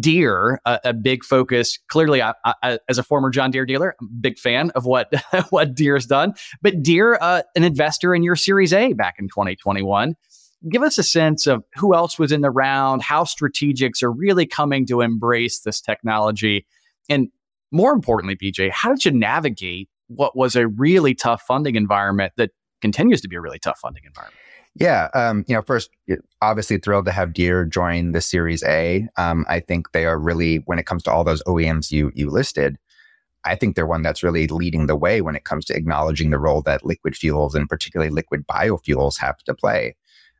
Deere, 0.00 0.60
a, 0.64 0.80
a 0.84 0.92
big 0.92 1.24
focus. 1.24 1.78
Clearly, 1.88 2.22
I, 2.22 2.34
I, 2.44 2.78
as 2.88 2.98
a 2.98 3.02
former 3.02 3.30
John 3.30 3.50
Deere 3.50 3.66
dealer, 3.66 3.94
I'm 4.00 4.06
a 4.06 4.20
big 4.20 4.38
fan 4.38 4.70
of 4.70 4.84
what 4.84 5.12
what 5.50 5.74
Deere's 5.74 6.06
done. 6.06 6.34
But 6.62 6.82
Deere, 6.82 7.18
uh, 7.20 7.42
an 7.56 7.64
investor 7.64 8.14
in 8.14 8.22
your 8.22 8.36
Series 8.36 8.72
A 8.72 8.92
back 8.92 9.16
in 9.18 9.28
2021. 9.28 10.14
Give 10.70 10.82
us 10.82 10.98
a 10.98 11.04
sense 11.04 11.46
of 11.46 11.62
who 11.76 11.94
else 11.94 12.18
was 12.18 12.32
in 12.32 12.40
the 12.40 12.50
round, 12.50 13.02
how 13.02 13.22
strategics 13.22 14.02
are 14.02 14.10
really 14.10 14.44
coming 14.44 14.86
to 14.86 15.00
embrace 15.02 15.60
this 15.60 15.80
technology, 15.80 16.66
and 17.08 17.28
more 17.70 17.92
importantly, 17.92 18.36
BJ, 18.36 18.70
how 18.70 18.90
did 18.90 19.04
you 19.04 19.12
navigate 19.12 19.88
what 20.08 20.36
was 20.36 20.56
a 20.56 20.66
really 20.66 21.14
tough 21.14 21.42
funding 21.42 21.76
environment 21.76 22.32
that 22.36 22.50
continues 22.80 23.20
to 23.20 23.28
be 23.28 23.36
a 23.36 23.40
really 23.40 23.58
tough 23.58 23.78
funding 23.78 24.02
environment? 24.04 24.40
Yeah, 24.80 25.08
um, 25.14 25.44
you 25.48 25.54
know, 25.54 25.62
first, 25.62 25.90
obviously 26.40 26.78
thrilled 26.78 27.06
to 27.06 27.12
have 27.12 27.32
Deere 27.32 27.64
join 27.64 28.12
the 28.12 28.20
Series 28.20 28.62
A. 28.62 29.08
Um, 29.16 29.44
I 29.48 29.60
think 29.60 29.90
they 29.92 30.06
are 30.06 30.18
really, 30.18 30.56
when 30.66 30.78
it 30.78 30.86
comes 30.86 31.02
to 31.04 31.10
all 31.10 31.24
those 31.24 31.42
OEMs 31.44 31.90
you 31.90 32.12
you 32.14 32.30
listed, 32.30 32.78
I 33.44 33.56
think 33.56 33.74
they're 33.74 33.86
one 33.86 34.02
that's 34.02 34.22
really 34.22 34.46
leading 34.46 34.86
the 34.86 34.96
way 34.96 35.20
when 35.20 35.34
it 35.34 35.44
comes 35.44 35.64
to 35.66 35.76
acknowledging 35.76 36.30
the 36.30 36.38
role 36.38 36.62
that 36.62 36.84
liquid 36.84 37.16
fuels 37.16 37.54
and 37.54 37.68
particularly 37.68 38.10
liquid 38.10 38.46
biofuels 38.46 39.18
have 39.18 39.38
to 39.44 39.54
play. 39.54 39.96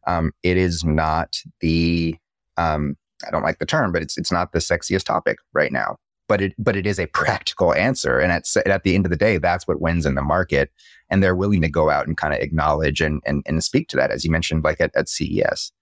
Um, 0.07 0.33
it 0.43 0.57
is 0.57 0.85
not 0.85 1.43
the, 1.61 2.17
um, 2.57 2.97
I 3.27 3.31
don't 3.31 3.43
like 3.43 3.59
the 3.59 3.67
term, 3.67 3.93
but 3.93 4.03
it's 4.03 4.17
it's 4.17 4.33
not 4.33 4.53
the 4.53 4.61
sexiest 4.61 5.05
topic 5.05 5.39
right 5.53 5.73
now 5.73 5.97
but 6.29 6.43
it 6.43 6.55
but 6.59 6.77
it 6.77 6.87
is 6.87 7.01
a 7.01 7.07
practical 7.15 7.75
answer 7.75 8.19
and 8.21 8.31
at 8.31 8.45
at 8.67 8.85
the 8.85 8.95
end 8.95 9.07
of 9.07 9.11
the 9.11 9.17
day 9.17 9.39
that's 9.39 9.67
what 9.67 9.81
wins 9.81 10.07
in 10.07 10.15
the 10.15 10.23
market 10.23 10.71
and 11.11 11.23
they're 11.23 11.37
willing 11.37 11.63
to 11.63 11.69
go 11.69 11.91
out 11.91 12.07
and 12.07 12.17
kind 12.17 12.35
of 12.35 12.41
acknowledge 12.41 13.01
and, 13.01 13.23
and 13.27 13.43
and 13.47 13.63
speak 13.63 13.89
to 13.89 13.97
that 13.97 14.11
as 14.11 14.25
you 14.25 14.31
mentioned 14.31 14.65
like 14.65 14.81
at, 14.81 14.91
at 14.95 15.09
CES 15.09 15.73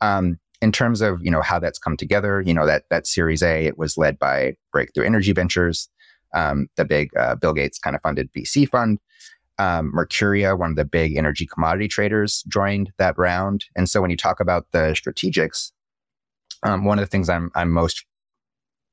um, 0.00 0.38
in 0.60 0.72
terms 0.72 1.00
of 1.00 1.20
you 1.22 1.30
know 1.30 1.42
how 1.42 1.58
that's 1.58 1.78
come 1.78 1.96
together 1.96 2.40
you 2.40 2.54
know 2.54 2.66
that 2.66 2.84
that 2.90 3.06
series 3.06 3.42
A 3.42 3.66
it 3.66 3.78
was 3.78 3.96
led 3.96 4.18
by 4.18 4.54
Breakthrough 4.72 5.06
Energy 5.06 5.32
Ventures 5.32 5.88
um, 6.34 6.68
the 6.76 6.84
big 6.84 7.10
uh, 7.16 7.34
Bill 7.34 7.52
Gates 7.52 7.78
kind 7.78 7.94
of 7.94 8.02
funded 8.02 8.32
VC 8.32 8.68
fund 8.68 8.98
um, 9.58 9.92
Mercuria, 9.94 10.58
one 10.58 10.70
of 10.70 10.76
the 10.76 10.84
big 10.84 11.16
energy 11.16 11.46
commodity 11.46 11.88
traders, 11.88 12.42
joined 12.48 12.90
that 12.98 13.16
round. 13.18 13.66
And 13.76 13.88
so 13.88 14.00
when 14.00 14.10
you 14.10 14.16
talk 14.16 14.40
about 14.40 14.66
the 14.72 14.96
strategics, 14.96 15.72
um, 16.62 16.84
one 16.84 16.98
of 16.98 17.04
the 17.04 17.10
things 17.10 17.28
I'm 17.28 17.50
I'm 17.54 17.70
most 17.70 18.04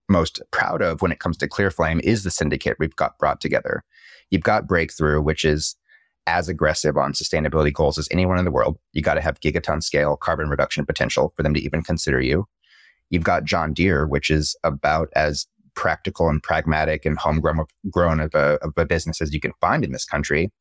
most 0.09 0.41
proud 0.51 0.81
of 0.81 1.01
when 1.01 1.11
it 1.11 1.19
comes 1.19 1.37
to 1.37 1.47
Clearflame 1.47 2.01
is 2.01 2.23
the 2.23 2.31
syndicate 2.31 2.77
we've 2.79 2.95
got 2.95 3.17
brought 3.17 3.41
together. 3.41 3.83
You've 4.29 4.43
got 4.43 4.67
Breakthrough, 4.67 5.21
which 5.21 5.45
is 5.45 5.75
as 6.27 6.47
aggressive 6.47 6.97
on 6.97 7.13
sustainability 7.13 7.73
goals 7.73 7.97
as 7.97 8.07
anyone 8.11 8.37
in 8.37 8.45
the 8.45 8.51
world. 8.51 8.77
You 8.93 9.01
got 9.01 9.15
to 9.15 9.21
have 9.21 9.39
gigaton 9.39 9.81
scale 9.81 10.15
carbon 10.15 10.49
reduction 10.49 10.85
potential 10.85 11.33
for 11.35 11.43
them 11.43 11.53
to 11.53 11.61
even 11.61 11.81
consider 11.81 12.21
you. 12.21 12.47
You've 13.09 13.23
got 13.23 13.45
John 13.45 13.73
Deere, 13.73 14.05
which 14.07 14.29
is 14.29 14.55
about 14.63 15.09
as 15.15 15.47
practical 15.75 16.29
and 16.29 16.43
pragmatic 16.43 17.05
and 17.05 17.17
homegrown 17.17 17.65
grown 17.89 18.19
of 18.19 18.35
a, 18.35 18.59
of 18.61 18.73
a 18.77 18.85
business 18.85 19.21
as 19.21 19.33
you 19.33 19.39
can 19.39 19.53
find 19.61 19.83
in 19.83 19.91
this 19.91 20.05
country. 20.05 20.51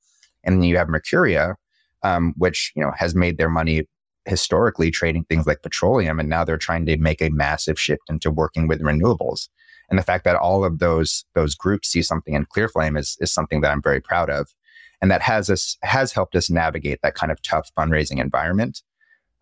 And 0.45 0.57
then 0.57 0.63
you 0.63 0.77
have 0.79 0.89
Mercuria, 0.89 1.57
um, 2.03 2.35
which 2.37 2.73
you 2.75 2.83
know 2.83 2.93
has 2.97 3.15
made 3.15 3.37
their 3.37 3.51
money 3.51 3.87
historically 4.29 4.91
trading 4.91 5.25
things 5.25 5.47
like 5.47 5.63
petroleum, 5.63 6.21
and 6.21 6.29
now 6.29 6.45
they're 6.45 6.59
trying 6.59 6.87
to 6.87 6.97
make 6.99 7.23
a 7.23 7.31
massive 7.31 7.81
shift 7.81 8.03
into 8.09 8.31
working 8.31 8.69
with 8.69 8.83
renewables. 8.83 9.49
And 9.91 9.99
the 9.99 10.03
fact 10.03 10.25
that 10.25 10.37
all 10.37 10.65
of 10.65 10.79
those 10.79 11.25
those 11.35 11.55
groups 11.55 11.89
see 11.89 12.03
something 12.03 12.35
in 12.35 12.47
Clearflame 12.47 12.99
is 12.99 13.17
is 13.21 13.33
something 13.33 13.63
that 13.63 13.71
I'm 13.71 13.83
very 13.83 14.01
proud 14.01 14.31
of, 14.31 14.55
and 15.01 15.11
that 15.11 15.23
has 15.23 15.49
us 15.49 15.77
has 15.83 16.13
helped 16.13 16.37
us 16.37 16.51
navigate 16.51 17.01
that 17.03 17.15
kind 17.15 17.33
of 17.33 17.41
tough 17.43 17.71
fundraising 17.77 18.21
environment. 18.21 18.83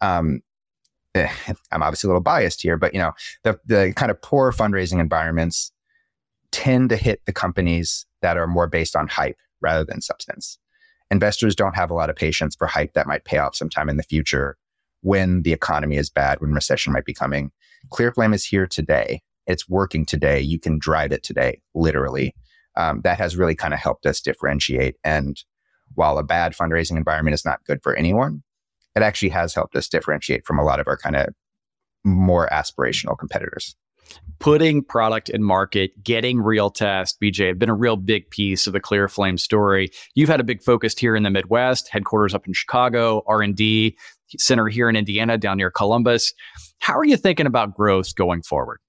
Um, 0.01 0.41
eh, 1.15 1.29
I'm 1.73 1.83
obviously 1.83 2.09
a 2.09 2.11
little 2.11 2.23
biased 2.23 2.63
here, 2.63 2.77
but 2.77 2.95
you 2.95 3.01
know 3.01 3.13
the 3.43 3.59
the 3.67 3.93
kind 3.97 4.11
of 4.11 4.23
poor 4.23 4.53
fundraising 4.53 5.01
environments 5.01 5.73
tend 6.53 6.91
to 6.91 6.97
hit 6.97 7.21
the 7.27 7.33
companies 7.33 8.07
that 8.23 8.37
are 8.37 8.47
more 8.47 8.69
based 8.69 8.95
on 8.95 9.09
hype 9.09 9.39
rather 9.61 9.85
than 9.85 10.01
substance. 10.01 10.59
Investors 11.11 11.55
don't 11.55 11.77
have 11.77 11.91
a 11.91 11.95
lot 11.95 12.09
of 12.09 12.17
patience 12.17 12.55
for 12.57 12.67
hype 12.67 12.95
that 12.95 13.07
might 13.07 13.25
pay 13.25 13.39
off 13.39 13.55
sometime 13.55 13.89
in 13.89 13.97
the 13.97 14.03
future 14.03 14.57
when 15.03 15.43
the 15.43 15.53
economy 15.53 15.97
is 15.97 16.11
bad, 16.11 16.41
when 16.41 16.53
recession 16.53 16.93
might 16.93 17.05
be 17.05 17.15
coming. 17.15 17.51
Clearflame 17.91 18.35
is 18.35 18.45
here 18.45 18.67
today. 18.67 19.23
It's 19.47 19.69
working 19.69 20.05
today. 20.05 20.41
You 20.41 20.59
can 20.59 20.79
drive 20.79 21.13
it 21.13 21.23
today, 21.23 21.61
literally. 21.75 22.35
Um, 22.77 23.01
that 23.03 23.19
has 23.19 23.37
really 23.37 23.55
kind 23.55 23.73
of 23.73 23.81
helped 23.81 24.07
us 24.07 24.21
differentiate. 24.21 24.97
And 25.05 25.43
while 25.95 26.19
a 26.19 26.25
bad 26.25 26.55
fundraising 26.55 26.97
environment 26.97 27.35
is 27.35 27.45
not 27.45 27.65
good 27.65 27.81
for 27.83 27.95
anyone, 27.95 28.43
it 28.95 29.03
actually 29.03 29.29
has 29.31 29.55
helped 29.55 29.77
us 29.77 29.89
differentiate 29.89 30.47
from 30.47 30.59
a 30.59 30.65
lot 30.65 30.81
of 30.81 30.89
our 30.89 30.97
kind 30.97 31.17
of 31.17 31.29
more 32.05 32.49
aspirational 32.53 33.19
competitors 33.19 33.77
putting 34.39 34.83
product 34.83 35.29
in 35.29 35.43
market, 35.43 36.03
getting 36.03 36.41
real 36.41 36.71
test, 36.71 37.21
BJ, 37.21 37.49
have 37.49 37.59
been 37.59 37.71
a 37.71 37.75
real 37.75 37.97
big 37.97 38.29
piece 38.31 38.67
of 38.67 38.73
the 38.73 38.81
Clearflame 38.81 39.41
story. 39.41 39.91
You've 40.15 40.29
had 40.29 40.41
a 40.41 40.45
big 40.45 40.63
focus 40.63 40.97
here 40.99 41.17
in 41.17 41.23
the 41.23 41.31
Midwest, 41.31 41.89
headquarters 41.91 42.35
up 42.35 42.47
in 42.47 42.53
Chicago, 42.53 43.23
R&D 43.27 43.97
center 44.39 44.69
here 44.69 44.89
in 44.89 44.97
Indiana, 44.97 45.39
down 45.39 45.57
near 45.57 45.71
Columbus. 45.71 46.33
How 46.79 46.97
are 46.97 47.05
you 47.05 47.17
thinking 47.17 47.47
about 47.47 47.75
growth 47.75 48.15
going 48.15 48.43
forward? 48.43 48.81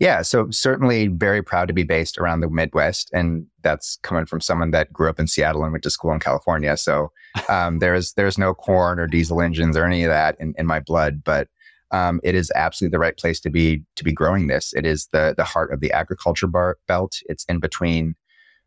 Yeah, 0.00 0.22
so 0.22 0.50
certainly 0.50 1.06
very 1.06 1.42
proud 1.42 1.68
to 1.68 1.74
be 1.74 1.84
based 1.84 2.18
around 2.18 2.40
the 2.40 2.50
Midwest, 2.50 3.10
and 3.12 3.46
that's 3.62 3.96
coming 4.02 4.26
from 4.26 4.40
someone 4.40 4.72
that 4.72 4.92
grew 4.92 5.08
up 5.08 5.20
in 5.20 5.28
Seattle 5.28 5.62
and 5.62 5.72
went 5.72 5.84
to 5.84 5.90
school 5.90 6.12
in 6.12 6.18
California. 6.18 6.76
So 6.76 7.12
um, 7.48 7.78
there's 7.80 8.14
there's 8.14 8.36
no 8.36 8.54
corn 8.54 8.98
or 8.98 9.06
diesel 9.06 9.40
engines 9.40 9.76
or 9.76 9.84
any 9.84 10.02
of 10.02 10.10
that 10.10 10.36
in, 10.40 10.54
in 10.58 10.66
my 10.66 10.80
blood, 10.80 11.22
but 11.22 11.48
um, 11.92 12.20
it 12.24 12.34
is 12.34 12.50
absolutely 12.56 12.92
the 12.92 12.98
right 12.98 13.16
place 13.16 13.38
to 13.40 13.50
be 13.50 13.84
to 13.94 14.02
be 14.02 14.12
growing 14.12 14.48
this. 14.48 14.72
It 14.74 14.84
is 14.84 15.08
the 15.12 15.34
the 15.36 15.44
heart 15.44 15.72
of 15.72 15.80
the 15.80 15.92
agriculture 15.92 16.48
bar- 16.48 16.78
belt. 16.88 17.20
It's 17.26 17.44
in 17.44 17.60
between 17.60 18.16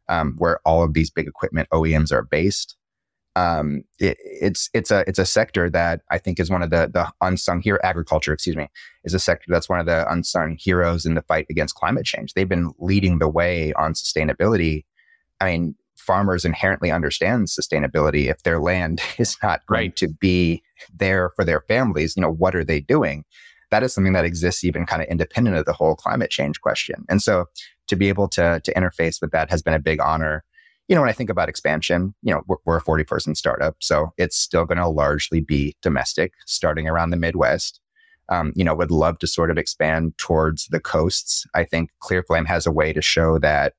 um, 0.08 0.36
where 0.38 0.62
all 0.66 0.82
of 0.82 0.94
these 0.94 1.10
big 1.10 1.28
equipment 1.28 1.68
OEMs 1.74 2.14
are 2.14 2.24
based. 2.24 2.77
Um, 3.38 3.84
it, 4.00 4.18
it's 4.20 4.68
it's 4.74 4.90
a 4.90 5.04
it's 5.08 5.20
a 5.20 5.26
sector 5.26 5.70
that 5.70 6.02
I 6.10 6.18
think 6.18 6.40
is 6.40 6.50
one 6.50 6.64
of 6.64 6.72
the 6.72 6.90
the 6.92 7.12
unsung 7.22 7.62
here 7.62 7.80
agriculture 7.84 8.34
excuse 8.34 8.56
me 8.56 8.68
is 9.04 9.14
a 9.14 9.20
sector 9.20 9.46
that's 9.50 9.70
one 9.70 9.80
of 9.80 9.86
the 9.86 10.12
unsung 10.12 10.58
heroes 10.60 11.06
in 11.06 11.14
the 11.14 11.22
fight 11.22 11.46
against 11.50 11.76
climate 11.76 12.06
change. 12.06 12.34
They've 12.34 12.50
been 12.50 12.72
leading 12.80 13.20
the 13.20 13.30
way 13.30 13.74
on 13.74 13.94
sustainability. 13.94 14.86
I 15.40 15.52
mean, 15.52 15.76
farmers 15.96 16.46
inherently 16.46 16.90
understand 16.90 17.48
sustainability. 17.48 18.28
If 18.28 18.42
their 18.42 18.60
land 18.60 19.02
is 19.20 19.38
not 19.44 19.64
going 19.68 19.90
right. 19.90 19.96
to 19.98 20.08
be 20.08 20.64
there 20.92 21.30
for 21.36 21.46
their 21.46 21.62
families, 21.62 22.16
you 22.18 22.22
know, 22.22 22.32
what 22.32 22.56
are 22.56 22.64
they 22.64 22.80
doing? 22.80 23.24
That 23.70 23.84
is 23.84 23.94
something 23.94 24.14
that 24.14 24.26
exists 24.26 24.64
even 24.64 24.86
kind 24.86 25.02
of 25.02 25.10
independent 25.10 25.58
of 25.58 25.66
the 25.66 25.74
whole 25.74 25.96
climate 25.96 26.32
change 26.32 26.62
question. 26.62 27.06
And 27.10 27.22
so 27.22 27.46
to 27.88 27.96
be 27.96 28.08
able 28.08 28.30
to, 28.30 28.62
to 28.64 28.74
interface 28.74 29.22
with 29.22 29.32
that 29.32 29.50
has 29.52 29.62
been 29.62 29.74
a 29.74 29.80
big 29.80 30.00
honor. 30.00 30.44
You 30.88 30.96
know, 30.96 31.02
when 31.02 31.10
I 31.10 31.14
think 31.14 31.30
about 31.30 31.50
expansion, 31.50 32.14
you 32.22 32.34
know, 32.34 32.44
we're, 32.48 32.58
we're 32.66 32.78
a 32.78 32.82
40 32.82 33.04
person 33.04 33.36
startup, 33.36 33.76
so 33.80 34.14
it's 34.18 34.38
still 34.38 34.66
going 34.66 34.78
to 34.78 34.88
largely 34.88 35.42
be 35.42 35.76
domestic, 35.82 36.34
starting 36.46 36.88
around 36.88 37.10
the 37.10 37.18
Midwest. 37.18 37.82
Um, 38.30 38.52
you 38.56 38.64
know, 38.64 38.76
would 38.76 38.92
love 38.92 39.20
to 39.20 39.28
sort 39.28 39.52
of 39.52 39.58
expand 39.58 40.18
towards 40.18 40.68
the 40.68 40.82
coasts. 40.82 41.46
I 41.54 41.64
think 41.64 41.92
Clearflame 42.04 42.46
has 42.46 42.66
a 42.66 42.72
way 42.72 42.92
to 42.92 43.02
show 43.02 43.40
that 43.40 43.74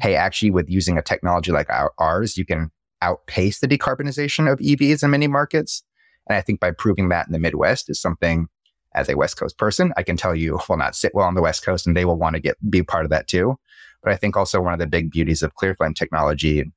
hey, 0.00 0.16
actually, 0.16 0.50
with 0.50 0.68
using 0.68 0.98
a 0.98 1.02
technology 1.02 1.52
like 1.52 1.70
our, 1.70 1.92
ours, 1.98 2.36
you 2.36 2.44
can 2.44 2.70
outpace 3.02 3.60
the 3.60 3.68
decarbonization 3.68 4.50
of 4.50 4.58
EVs 4.58 5.02
in 5.02 5.10
many 5.10 5.26
markets. 5.26 5.82
And 6.28 6.36
I 6.36 6.40
think 6.40 6.60
by 6.60 6.70
proving 6.70 7.10
that 7.10 7.26
in 7.26 7.32
the 7.32 7.38
Midwest 7.38 7.90
is 7.90 8.00
something 8.00 8.48
as 8.94 9.08
a 9.08 9.16
West 9.16 9.36
Coast 9.36 9.58
person, 9.58 9.92
I 9.96 10.02
can 10.02 10.16
tell 10.16 10.34
you 10.34 10.60
will 10.68 10.76
not 10.76 10.94
sit 10.94 11.14
well 11.14 11.26
on 11.26 11.34
the 11.34 11.42
West 11.42 11.64
Coast 11.64 11.86
and 11.86 11.96
they 11.96 12.04
will 12.04 12.16
want 12.16 12.34
to 12.34 12.40
get 12.40 12.56
be 12.70 12.82
part 12.82 13.04
of 13.04 13.10
that 13.10 13.28
too. 13.28 13.58
But 14.04 14.12
I 14.12 14.16
think 14.16 14.36
also 14.36 14.60
one 14.60 14.72
of 14.72 14.78
the 14.78 14.86
big 14.86 15.10
beauties 15.10 15.42
of 15.42 15.54
Clearflame 15.54 15.96
technology 15.96 16.70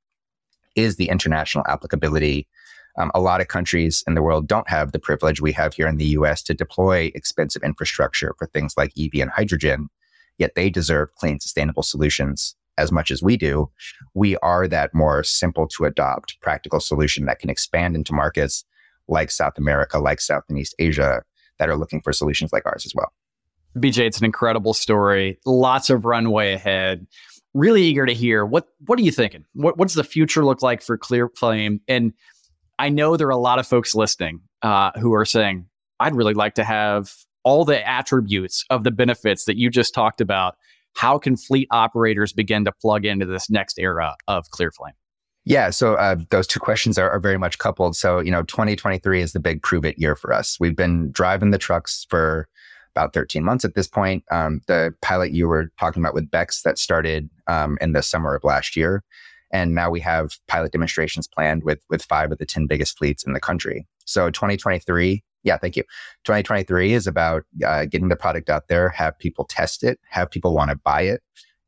is 0.76 0.96
the 0.96 1.10
international 1.10 1.66
applicability. 1.68 2.48
Um, 2.98 3.12
a 3.14 3.22
lot 3.22 3.42
of 3.42 3.48
countries 3.48 4.04
in 4.08 4.16
the 4.16 4.24
world 4.24 4.48
don't 4.48 4.70
have 4.70 4.92
the 4.92 5.00
privilege 5.00 5.40
we 5.42 5.52
have 5.52 5.76
here 5.76 5.88
in 5.88 5.98
the 5.98 6.06
US 6.06 6.42
to 6.44 6.54
deploy 6.54 7.12
expensive 7.14 7.62
infrastructure 7.62 8.34
for 8.40 8.48
things 8.48 8.74
like 8.78 8.94
EV 8.98 9.22
and 9.22 9.30
hydrogen, 9.30 9.90
yet 10.40 10.56
they 10.56 10.70
deserve 10.70 11.14
clean, 11.16 11.40
sustainable 11.40 11.84
solutions 11.84 12.56
as 12.78 12.92
much 12.92 13.12
as 13.12 13.24
we 13.24 13.38
do, 13.38 13.70
we 14.14 14.38
are 14.38 14.68
that 14.68 14.94
more 14.94 15.24
simple 15.24 15.68
to 15.68 15.86
adopt 15.86 16.40
practical 16.42 16.80
solution 16.80 17.26
that 17.26 17.40
can 17.40 17.50
expand 17.50 17.96
into 17.96 18.14
markets 18.14 18.64
like 19.08 19.32
South 19.32 19.58
America, 19.58 20.00
like 20.00 20.22
South 20.22 20.44
and 20.50 20.60
East 20.60 20.76
Asia, 20.80 21.24
that 21.60 21.70
are 21.70 21.78
looking 21.78 22.02
for 22.02 22.14
solutions 22.14 22.54
like 22.54 22.66
ours 22.66 22.86
as 22.86 22.94
well. 22.94 23.12
BJ, 23.82 24.00
it's 24.00 24.20
an 24.20 24.26
incredible 24.26 24.74
story. 24.74 25.40
Lots 25.46 25.90
of 25.90 26.06
runway 26.06 26.54
ahead. 26.54 27.06
Really 27.54 27.84
eager 27.84 28.06
to 28.06 28.14
hear 28.14 28.46
what 28.46 28.68
what 28.86 29.00
are 29.00 29.02
you 29.02 29.12
thinking? 29.12 29.46
What 29.54 29.78
what's 29.78 29.94
the 29.96 30.04
future 30.04 30.46
look 30.46 30.62
like 30.62 30.82
for 30.82 30.98
Clear 30.98 31.30
ClearFlame? 31.30 31.80
And 31.88 32.14
I 32.78 32.90
know 32.90 33.18
there 33.18 33.28
are 33.28 33.32
a 33.32 33.38
lot 33.38 33.58
of 33.58 33.66
folks 33.66 33.96
listening 33.96 34.42
uh, 34.62 34.92
who 35.00 35.14
are 35.14 35.26
saying, 35.26 35.66
"I'd 36.00 36.16
really 36.16 36.34
like 36.34 36.54
to 36.56 36.64
have 36.64 37.12
all 37.44 37.66
the 37.66 37.88
attributes 37.88 38.64
of 38.70 38.84
the 38.84 38.92
benefits 38.92 39.46
that 39.46 39.58
you 39.58 39.70
just 39.70 39.94
talked 39.94 40.22
about." 40.22 40.56
How 40.96 41.20
can 41.20 41.38
fleet 41.38 41.68
operators 41.70 42.34
begin 42.34 42.66
to 42.66 42.72
plug 42.72 43.06
into 43.06 43.26
this 43.26 43.52
next 43.52 43.78
era 43.78 44.16
of 44.28 44.50
ClearFlame? 44.50 44.96
Yeah, 45.48 45.70
so 45.70 45.94
uh, 45.94 46.18
those 46.30 46.46
two 46.46 46.60
questions 46.60 46.98
are, 46.98 47.10
are, 47.10 47.22
very 47.22 47.38
much 47.38 47.58
coupled. 47.58 47.96
So, 47.96 48.20
you 48.20 48.32
know, 48.32 48.44
2023 48.44 49.22
is 49.22 49.32
the 49.32 49.40
big 49.40 49.64
prove 49.64 49.86
it 49.86 49.98
year 49.98 50.14
for 50.14 50.34
us. 50.34 50.60
We've 50.60 50.76
been 50.76 51.10
driving 51.12 51.52
the 51.52 51.58
trucks 51.58 52.06
for 52.10 52.50
about 52.98 53.14
13 53.14 53.44
months 53.44 53.64
at 53.64 53.76
this 53.76 53.88
point. 53.88 54.24
Um, 54.32 54.62
the 54.68 54.94
pilot 55.02 55.32
you 55.32 55.48
were 55.48 55.72
talking 55.80 56.02
about 56.02 56.16
with 56.16 56.32
Beck's 56.32 56.64
that 56.64 56.80
started 56.80 57.30
um, 57.48 57.78
in 57.80 57.94
the 57.94 58.02
summer 58.02 58.34
of 58.34 58.44
last 58.44 58.76
year. 58.76 59.04
And 59.52 59.76
now 59.76 59.90
we 59.90 60.00
have 60.02 60.32
pilot 60.48 60.72
demonstrations 60.72 61.28
planned 61.28 61.64
with, 61.64 61.80
with 61.90 62.04
five 62.04 62.32
of 62.32 62.40
the 62.40 62.46
10 62.46 62.68
biggest 62.68 62.98
fleets 62.98 63.24
in 63.24 63.34
the 63.34 63.40
country. 63.40 63.88
So 64.06 64.30
2023, 64.30 65.24
yeah, 65.44 65.58
thank 65.58 65.78
you. 65.78 65.84
2023 66.26 66.94
is 66.94 67.08
about 67.08 67.44
uh, 67.66 67.86
getting 67.86 68.10
the 68.10 68.16
product 68.16 68.50
out 68.50 68.68
there, 68.68 68.90
have 68.90 69.18
people 69.20 69.46
test 69.46 69.84
it, 69.84 70.00
have 70.10 70.30
people 70.30 70.54
want 70.54 70.72
to 70.72 70.76
buy 70.76 71.04
it, 71.04 71.22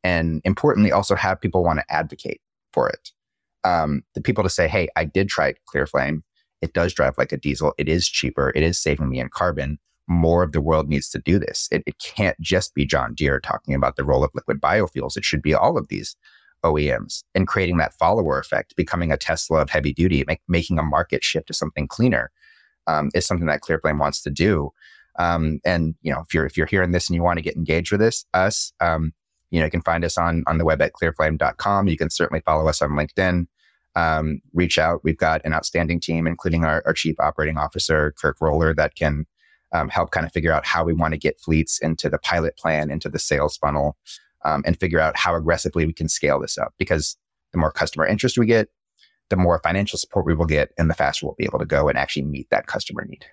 and 0.04 0.42
importantly, 0.44 0.92
also 0.92 1.16
have 1.16 1.40
people 1.40 1.64
want 1.64 1.80
to 1.80 1.94
advocate 1.94 2.42
for 2.74 2.90
it. 2.90 3.12
Um, 3.64 4.02
the 4.16 4.22
people 4.22 4.44
to 4.44 4.50
say, 4.50 4.68
hey, 4.68 4.90
I 4.96 5.06
did 5.06 5.30
try 5.30 5.54
ClearFlame. 5.74 6.22
It 6.62 6.74
does 6.74 6.94
drive 6.94 7.18
like 7.18 7.32
a 7.32 7.38
diesel. 7.38 7.74
It 7.78 7.88
is 7.88 8.08
cheaper. 8.08 8.52
It 8.56 8.64
is 8.64 8.82
saving 8.82 9.10
me 9.10 9.20
in 9.20 9.30
carbon 9.30 9.80
more 10.10 10.44
of 10.44 10.52
the 10.52 10.62
world 10.62 10.90
needs 10.90 11.10
to 11.10 11.20
do 11.20 11.40
this. 11.40 11.70
It, 11.72 11.84
it 11.86 12.00
can't 12.00 12.40
just 12.42 12.74
be 12.74 12.86
John 12.86 13.14
Deere 13.14 13.40
talking 13.40 13.74
about 13.74 13.96
the 13.96 14.04
role 14.04 14.24
of 14.24 14.32
liquid 14.34 14.60
biofuels. 14.60 15.16
It 15.16 15.24
should 15.24 15.42
be 15.42 15.54
all 15.54 15.78
of 15.78 15.88
these 15.88 16.16
OEMs 16.66 17.24
and 17.36 17.48
creating 17.48 17.78
that 17.78 17.94
follower 17.94 18.40
effect, 18.40 18.76
becoming 18.76 19.12
a 19.12 19.18
Tesla 19.18 19.62
of 19.62 19.70
heavy 19.70 19.94
duty, 19.94 20.24
make, 20.28 20.42
making 20.48 20.80
a 20.80 20.84
market 20.84 21.24
shift 21.24 21.48
to 21.48 21.54
something 21.54 21.88
cleaner 21.88 22.32
um, 22.88 23.10
is 23.14 23.26
something 23.26 23.48
that 23.48 23.62
ClearFlame 23.62 24.00
wants 24.00 24.22
to 24.24 24.30
do. 24.30 24.72
Um, 25.18 25.60
and 25.64 25.96
you 26.02 26.12
know, 26.12 26.22
if 26.22 26.34
you're 26.34 26.46
if 26.46 26.58
you're 26.58 26.66
hearing 26.66 26.92
this 26.92 27.08
and 27.08 27.16
you 27.16 27.24
want 27.24 27.38
to 27.38 27.44
get 27.44 27.56
engaged 27.56 27.92
with 27.92 28.02
this, 28.02 28.26
us, 28.34 28.74
um, 28.80 29.14
you 29.52 29.60
know, 29.60 29.66
you 29.66 29.72
can 29.72 29.82
find 29.82 30.04
us 30.04 30.18
on 30.18 30.44
on 30.48 30.58
the 30.58 30.66
web 30.66 30.82
at 30.82 30.94
clearflame.com. 30.94 31.88
You 31.88 31.98
can 31.98 32.10
certainly 32.10 32.42
follow 32.42 32.68
us 32.68 32.82
on 32.82 32.92
LinkedIn. 32.92 33.46
Um, 33.96 34.42
reach 34.54 34.78
out. 34.80 35.02
We've 35.04 35.18
got 35.18 35.42
an 35.46 35.54
outstanding 35.54 36.00
team, 36.00 36.26
including 36.26 36.64
our, 36.64 36.82
our 36.86 36.94
chief 36.94 37.20
operating 37.20 37.58
officer, 37.58 38.14
Kirk 38.18 38.38
Roller, 38.40 38.74
that 38.76 38.96
can 38.96 39.26
um, 39.72 39.90
help 39.90 40.12
kind 40.12 40.26
of 40.26 40.32
figure 40.32 40.52
out 40.52 40.66
how 40.66 40.84
we 40.84 40.94
want 40.94 41.14
to 41.14 41.20
get 41.20 41.40
fleets 41.40 41.80
into 41.80 42.10
the 42.10 42.20
pilot 42.20 42.58
plan, 42.58 42.92
into 42.92 43.10
the 43.10 43.20
sales 43.20 43.58
funnel, 43.58 43.98
um, 44.46 44.64
and 44.66 44.80
figure 44.80 45.00
out 45.00 45.18
how 45.18 45.36
aggressively 45.36 45.86
we 45.86 45.94
can 45.94 46.10
scale 46.10 46.40
this 46.40 46.58
up. 46.58 46.74
Because 46.78 47.18
the 47.52 47.60
more 47.60 47.72
customer 47.72 48.06
interest 48.06 48.38
we 48.38 48.46
get, 48.46 48.70
the 49.30 49.36
more 49.36 49.60
financial 49.64 50.00
support 50.00 50.26
we 50.26 50.34
will 50.34 50.46
get, 50.46 50.72
and 50.78 50.90
the 50.90 50.96
faster 50.96 51.26
we'll 51.26 51.36
be 51.36 51.46
able 51.46 51.60
to 51.60 51.66
go 51.66 51.88
and 51.88 51.98
actually 51.98 52.24
meet 52.24 52.50
that 52.50 52.68
customer 52.68 53.06
need. 53.06 53.26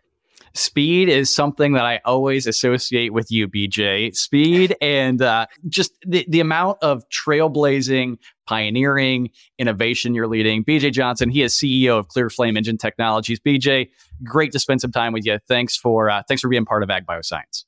Speed 0.56 1.08
is 1.08 1.28
something 1.28 1.72
that 1.72 1.84
I 1.84 2.00
always 2.04 2.46
associate 2.46 3.12
with 3.12 3.30
you, 3.30 3.46
BJ. 3.46 4.14
Speed 4.16 4.74
and 4.80 5.20
uh, 5.20 5.46
just 5.68 5.92
the, 6.06 6.24
the 6.28 6.40
amount 6.40 6.78
of 6.82 7.08
trailblazing, 7.10 8.18
pioneering, 8.46 9.30
innovation 9.58 10.14
you're 10.14 10.26
leading. 10.26 10.64
BJ 10.64 10.92
Johnson, 10.92 11.28
he 11.28 11.42
is 11.42 11.54
CEO 11.54 11.98
of 11.98 12.08
Clear 12.08 12.30
Flame 12.30 12.56
Engine 12.56 12.78
Technologies. 12.78 13.38
BJ, 13.38 13.90
great 14.24 14.52
to 14.52 14.58
spend 14.58 14.80
some 14.80 14.92
time 14.92 15.12
with 15.12 15.26
you. 15.26 15.38
Thanks 15.46 15.76
for 15.76 16.08
uh, 16.08 16.22
thanks 16.26 16.40
for 16.40 16.48
being 16.48 16.64
part 16.64 16.82
of 16.82 16.90
Ag 16.90 17.06
Bioscience. 17.06 17.64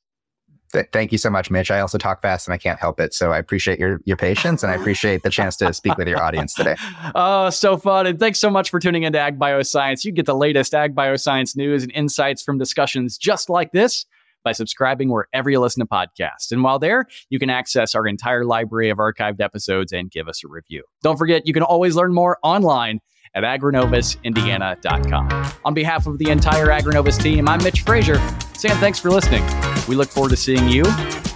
Th- 0.73 0.87
thank 0.93 1.13
you 1.13 1.19
so 1.19 1.31
much, 1.31 1.51
Mitch. 1.51 1.71
I 1.71 1.81
also 1.81 1.99
talk 1.99 2.21
fast 2.21 2.47
and 2.47 2.55
I 2.55 2.59
can't 2.59 2.79
help 2.79 3.01
it. 3.01 3.15
So 3.15 3.33
I 3.33 3.39
appreciate 3.39 3.79
your 3.79 4.01
your 4.05 4.17
patience 4.17 4.63
and 4.63 4.71
I 4.71 4.75
appreciate 4.75 5.23
the 5.23 5.31
chance 5.31 5.57
to 5.57 5.73
speak 5.73 5.97
with 5.97 6.09
your 6.09 6.23
audience 6.23 6.55
today. 6.55 6.77
Oh, 7.15 7.51
so 7.51 7.77
fun. 7.77 8.07
And 8.07 8.19
thanks 8.19 8.39
so 8.39 8.51
much 8.51 8.71
for 8.71 8.79
tuning 8.79 9.03
into 9.03 9.19
Ag 9.19 9.39
Bioscience. 9.39 10.05
You 10.05 10.13
get 10.13 10.27
the 10.27 10.35
latest 10.35 10.75
Ag 10.75 10.95
Bioscience 10.95 11.57
news 11.57 11.83
and 11.83 11.93
insights 11.93 12.43
from 12.43 12.59
discussions 12.59 13.17
just 13.17 13.49
like 13.49 13.73
this 13.73 14.05
by 14.45 14.53
subscribing 14.53 15.11
wherever 15.11 15.51
you 15.51 15.61
listen 15.61 15.81
to 15.81 15.87
podcasts. 15.87 16.53
And 16.53 16.63
while 16.63 16.79
there, 16.79 17.07
you 17.31 17.39
can 17.39 17.51
access 17.51 17.95
our 17.95 18.07
entire 18.07 18.45
library 18.45 18.91
of 18.91 18.99
archived 18.99 19.41
episodes 19.41 19.93
and 19.93 20.11
give 20.11 20.29
us 20.29 20.45
a 20.45 20.49
review. 20.49 20.85
Don't 21.03 21.17
forget, 21.17 21.47
you 21.47 21.53
can 21.53 21.63
always 21.63 21.97
learn 21.97 22.15
more 22.15 22.39
online 22.43 23.01
at 23.35 23.45
agrinovusindiana.com. 23.45 25.53
On 25.65 25.75
behalf 25.75 26.07
of 26.07 26.19
the 26.19 26.31
entire 26.31 26.67
Agrinovus 26.67 27.21
team, 27.21 27.49
I'm 27.49 27.63
Mitch 27.63 27.83
Frazier. 27.83 28.17
Sam, 28.55 28.77
thanks 28.79 28.99
for 28.99 29.11
listening. 29.11 29.43
We 29.89 29.97
look 29.97 30.11
forward 30.11 30.31
to 30.31 30.37
seeing 30.37 30.69
you 30.69 30.85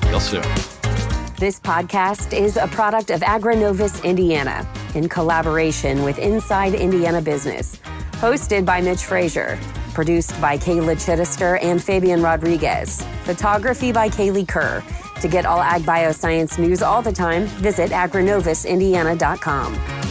real 0.07 0.21
soon. 0.21 0.43
This 1.39 1.59
podcast 1.59 2.37
is 2.37 2.57
a 2.57 2.69
product 2.69 3.11
of 3.11 3.21
Agrinovus 3.23 4.05
Indiana 4.05 4.69
in 4.95 5.09
collaboration 5.09 6.05
with 6.05 6.19
Inside 6.19 6.75
Indiana 6.75 7.23
Business. 7.23 7.81
Hosted 8.13 8.65
by 8.65 8.81
Mitch 8.81 9.05
Frazier. 9.05 9.59
Produced 9.95 10.39
by 10.41 10.57
Kayla 10.59 10.95
Chittister 10.97 11.59
and 11.63 11.83
Fabian 11.83 12.23
Rodriguez. 12.23 13.03
Photography 13.25 13.91
by 13.91 14.09
Kaylee 14.09 14.47
Kerr. 14.47 14.85
To 15.21 15.29
get 15.29 15.47
all 15.47 15.61
ag 15.61 15.83
bioscience 15.83 16.59
news 16.59 16.83
all 16.83 17.03
the 17.03 17.13
time, 17.13 17.47
visit 17.47 17.91
agrinovusindiana.com. 17.91 20.02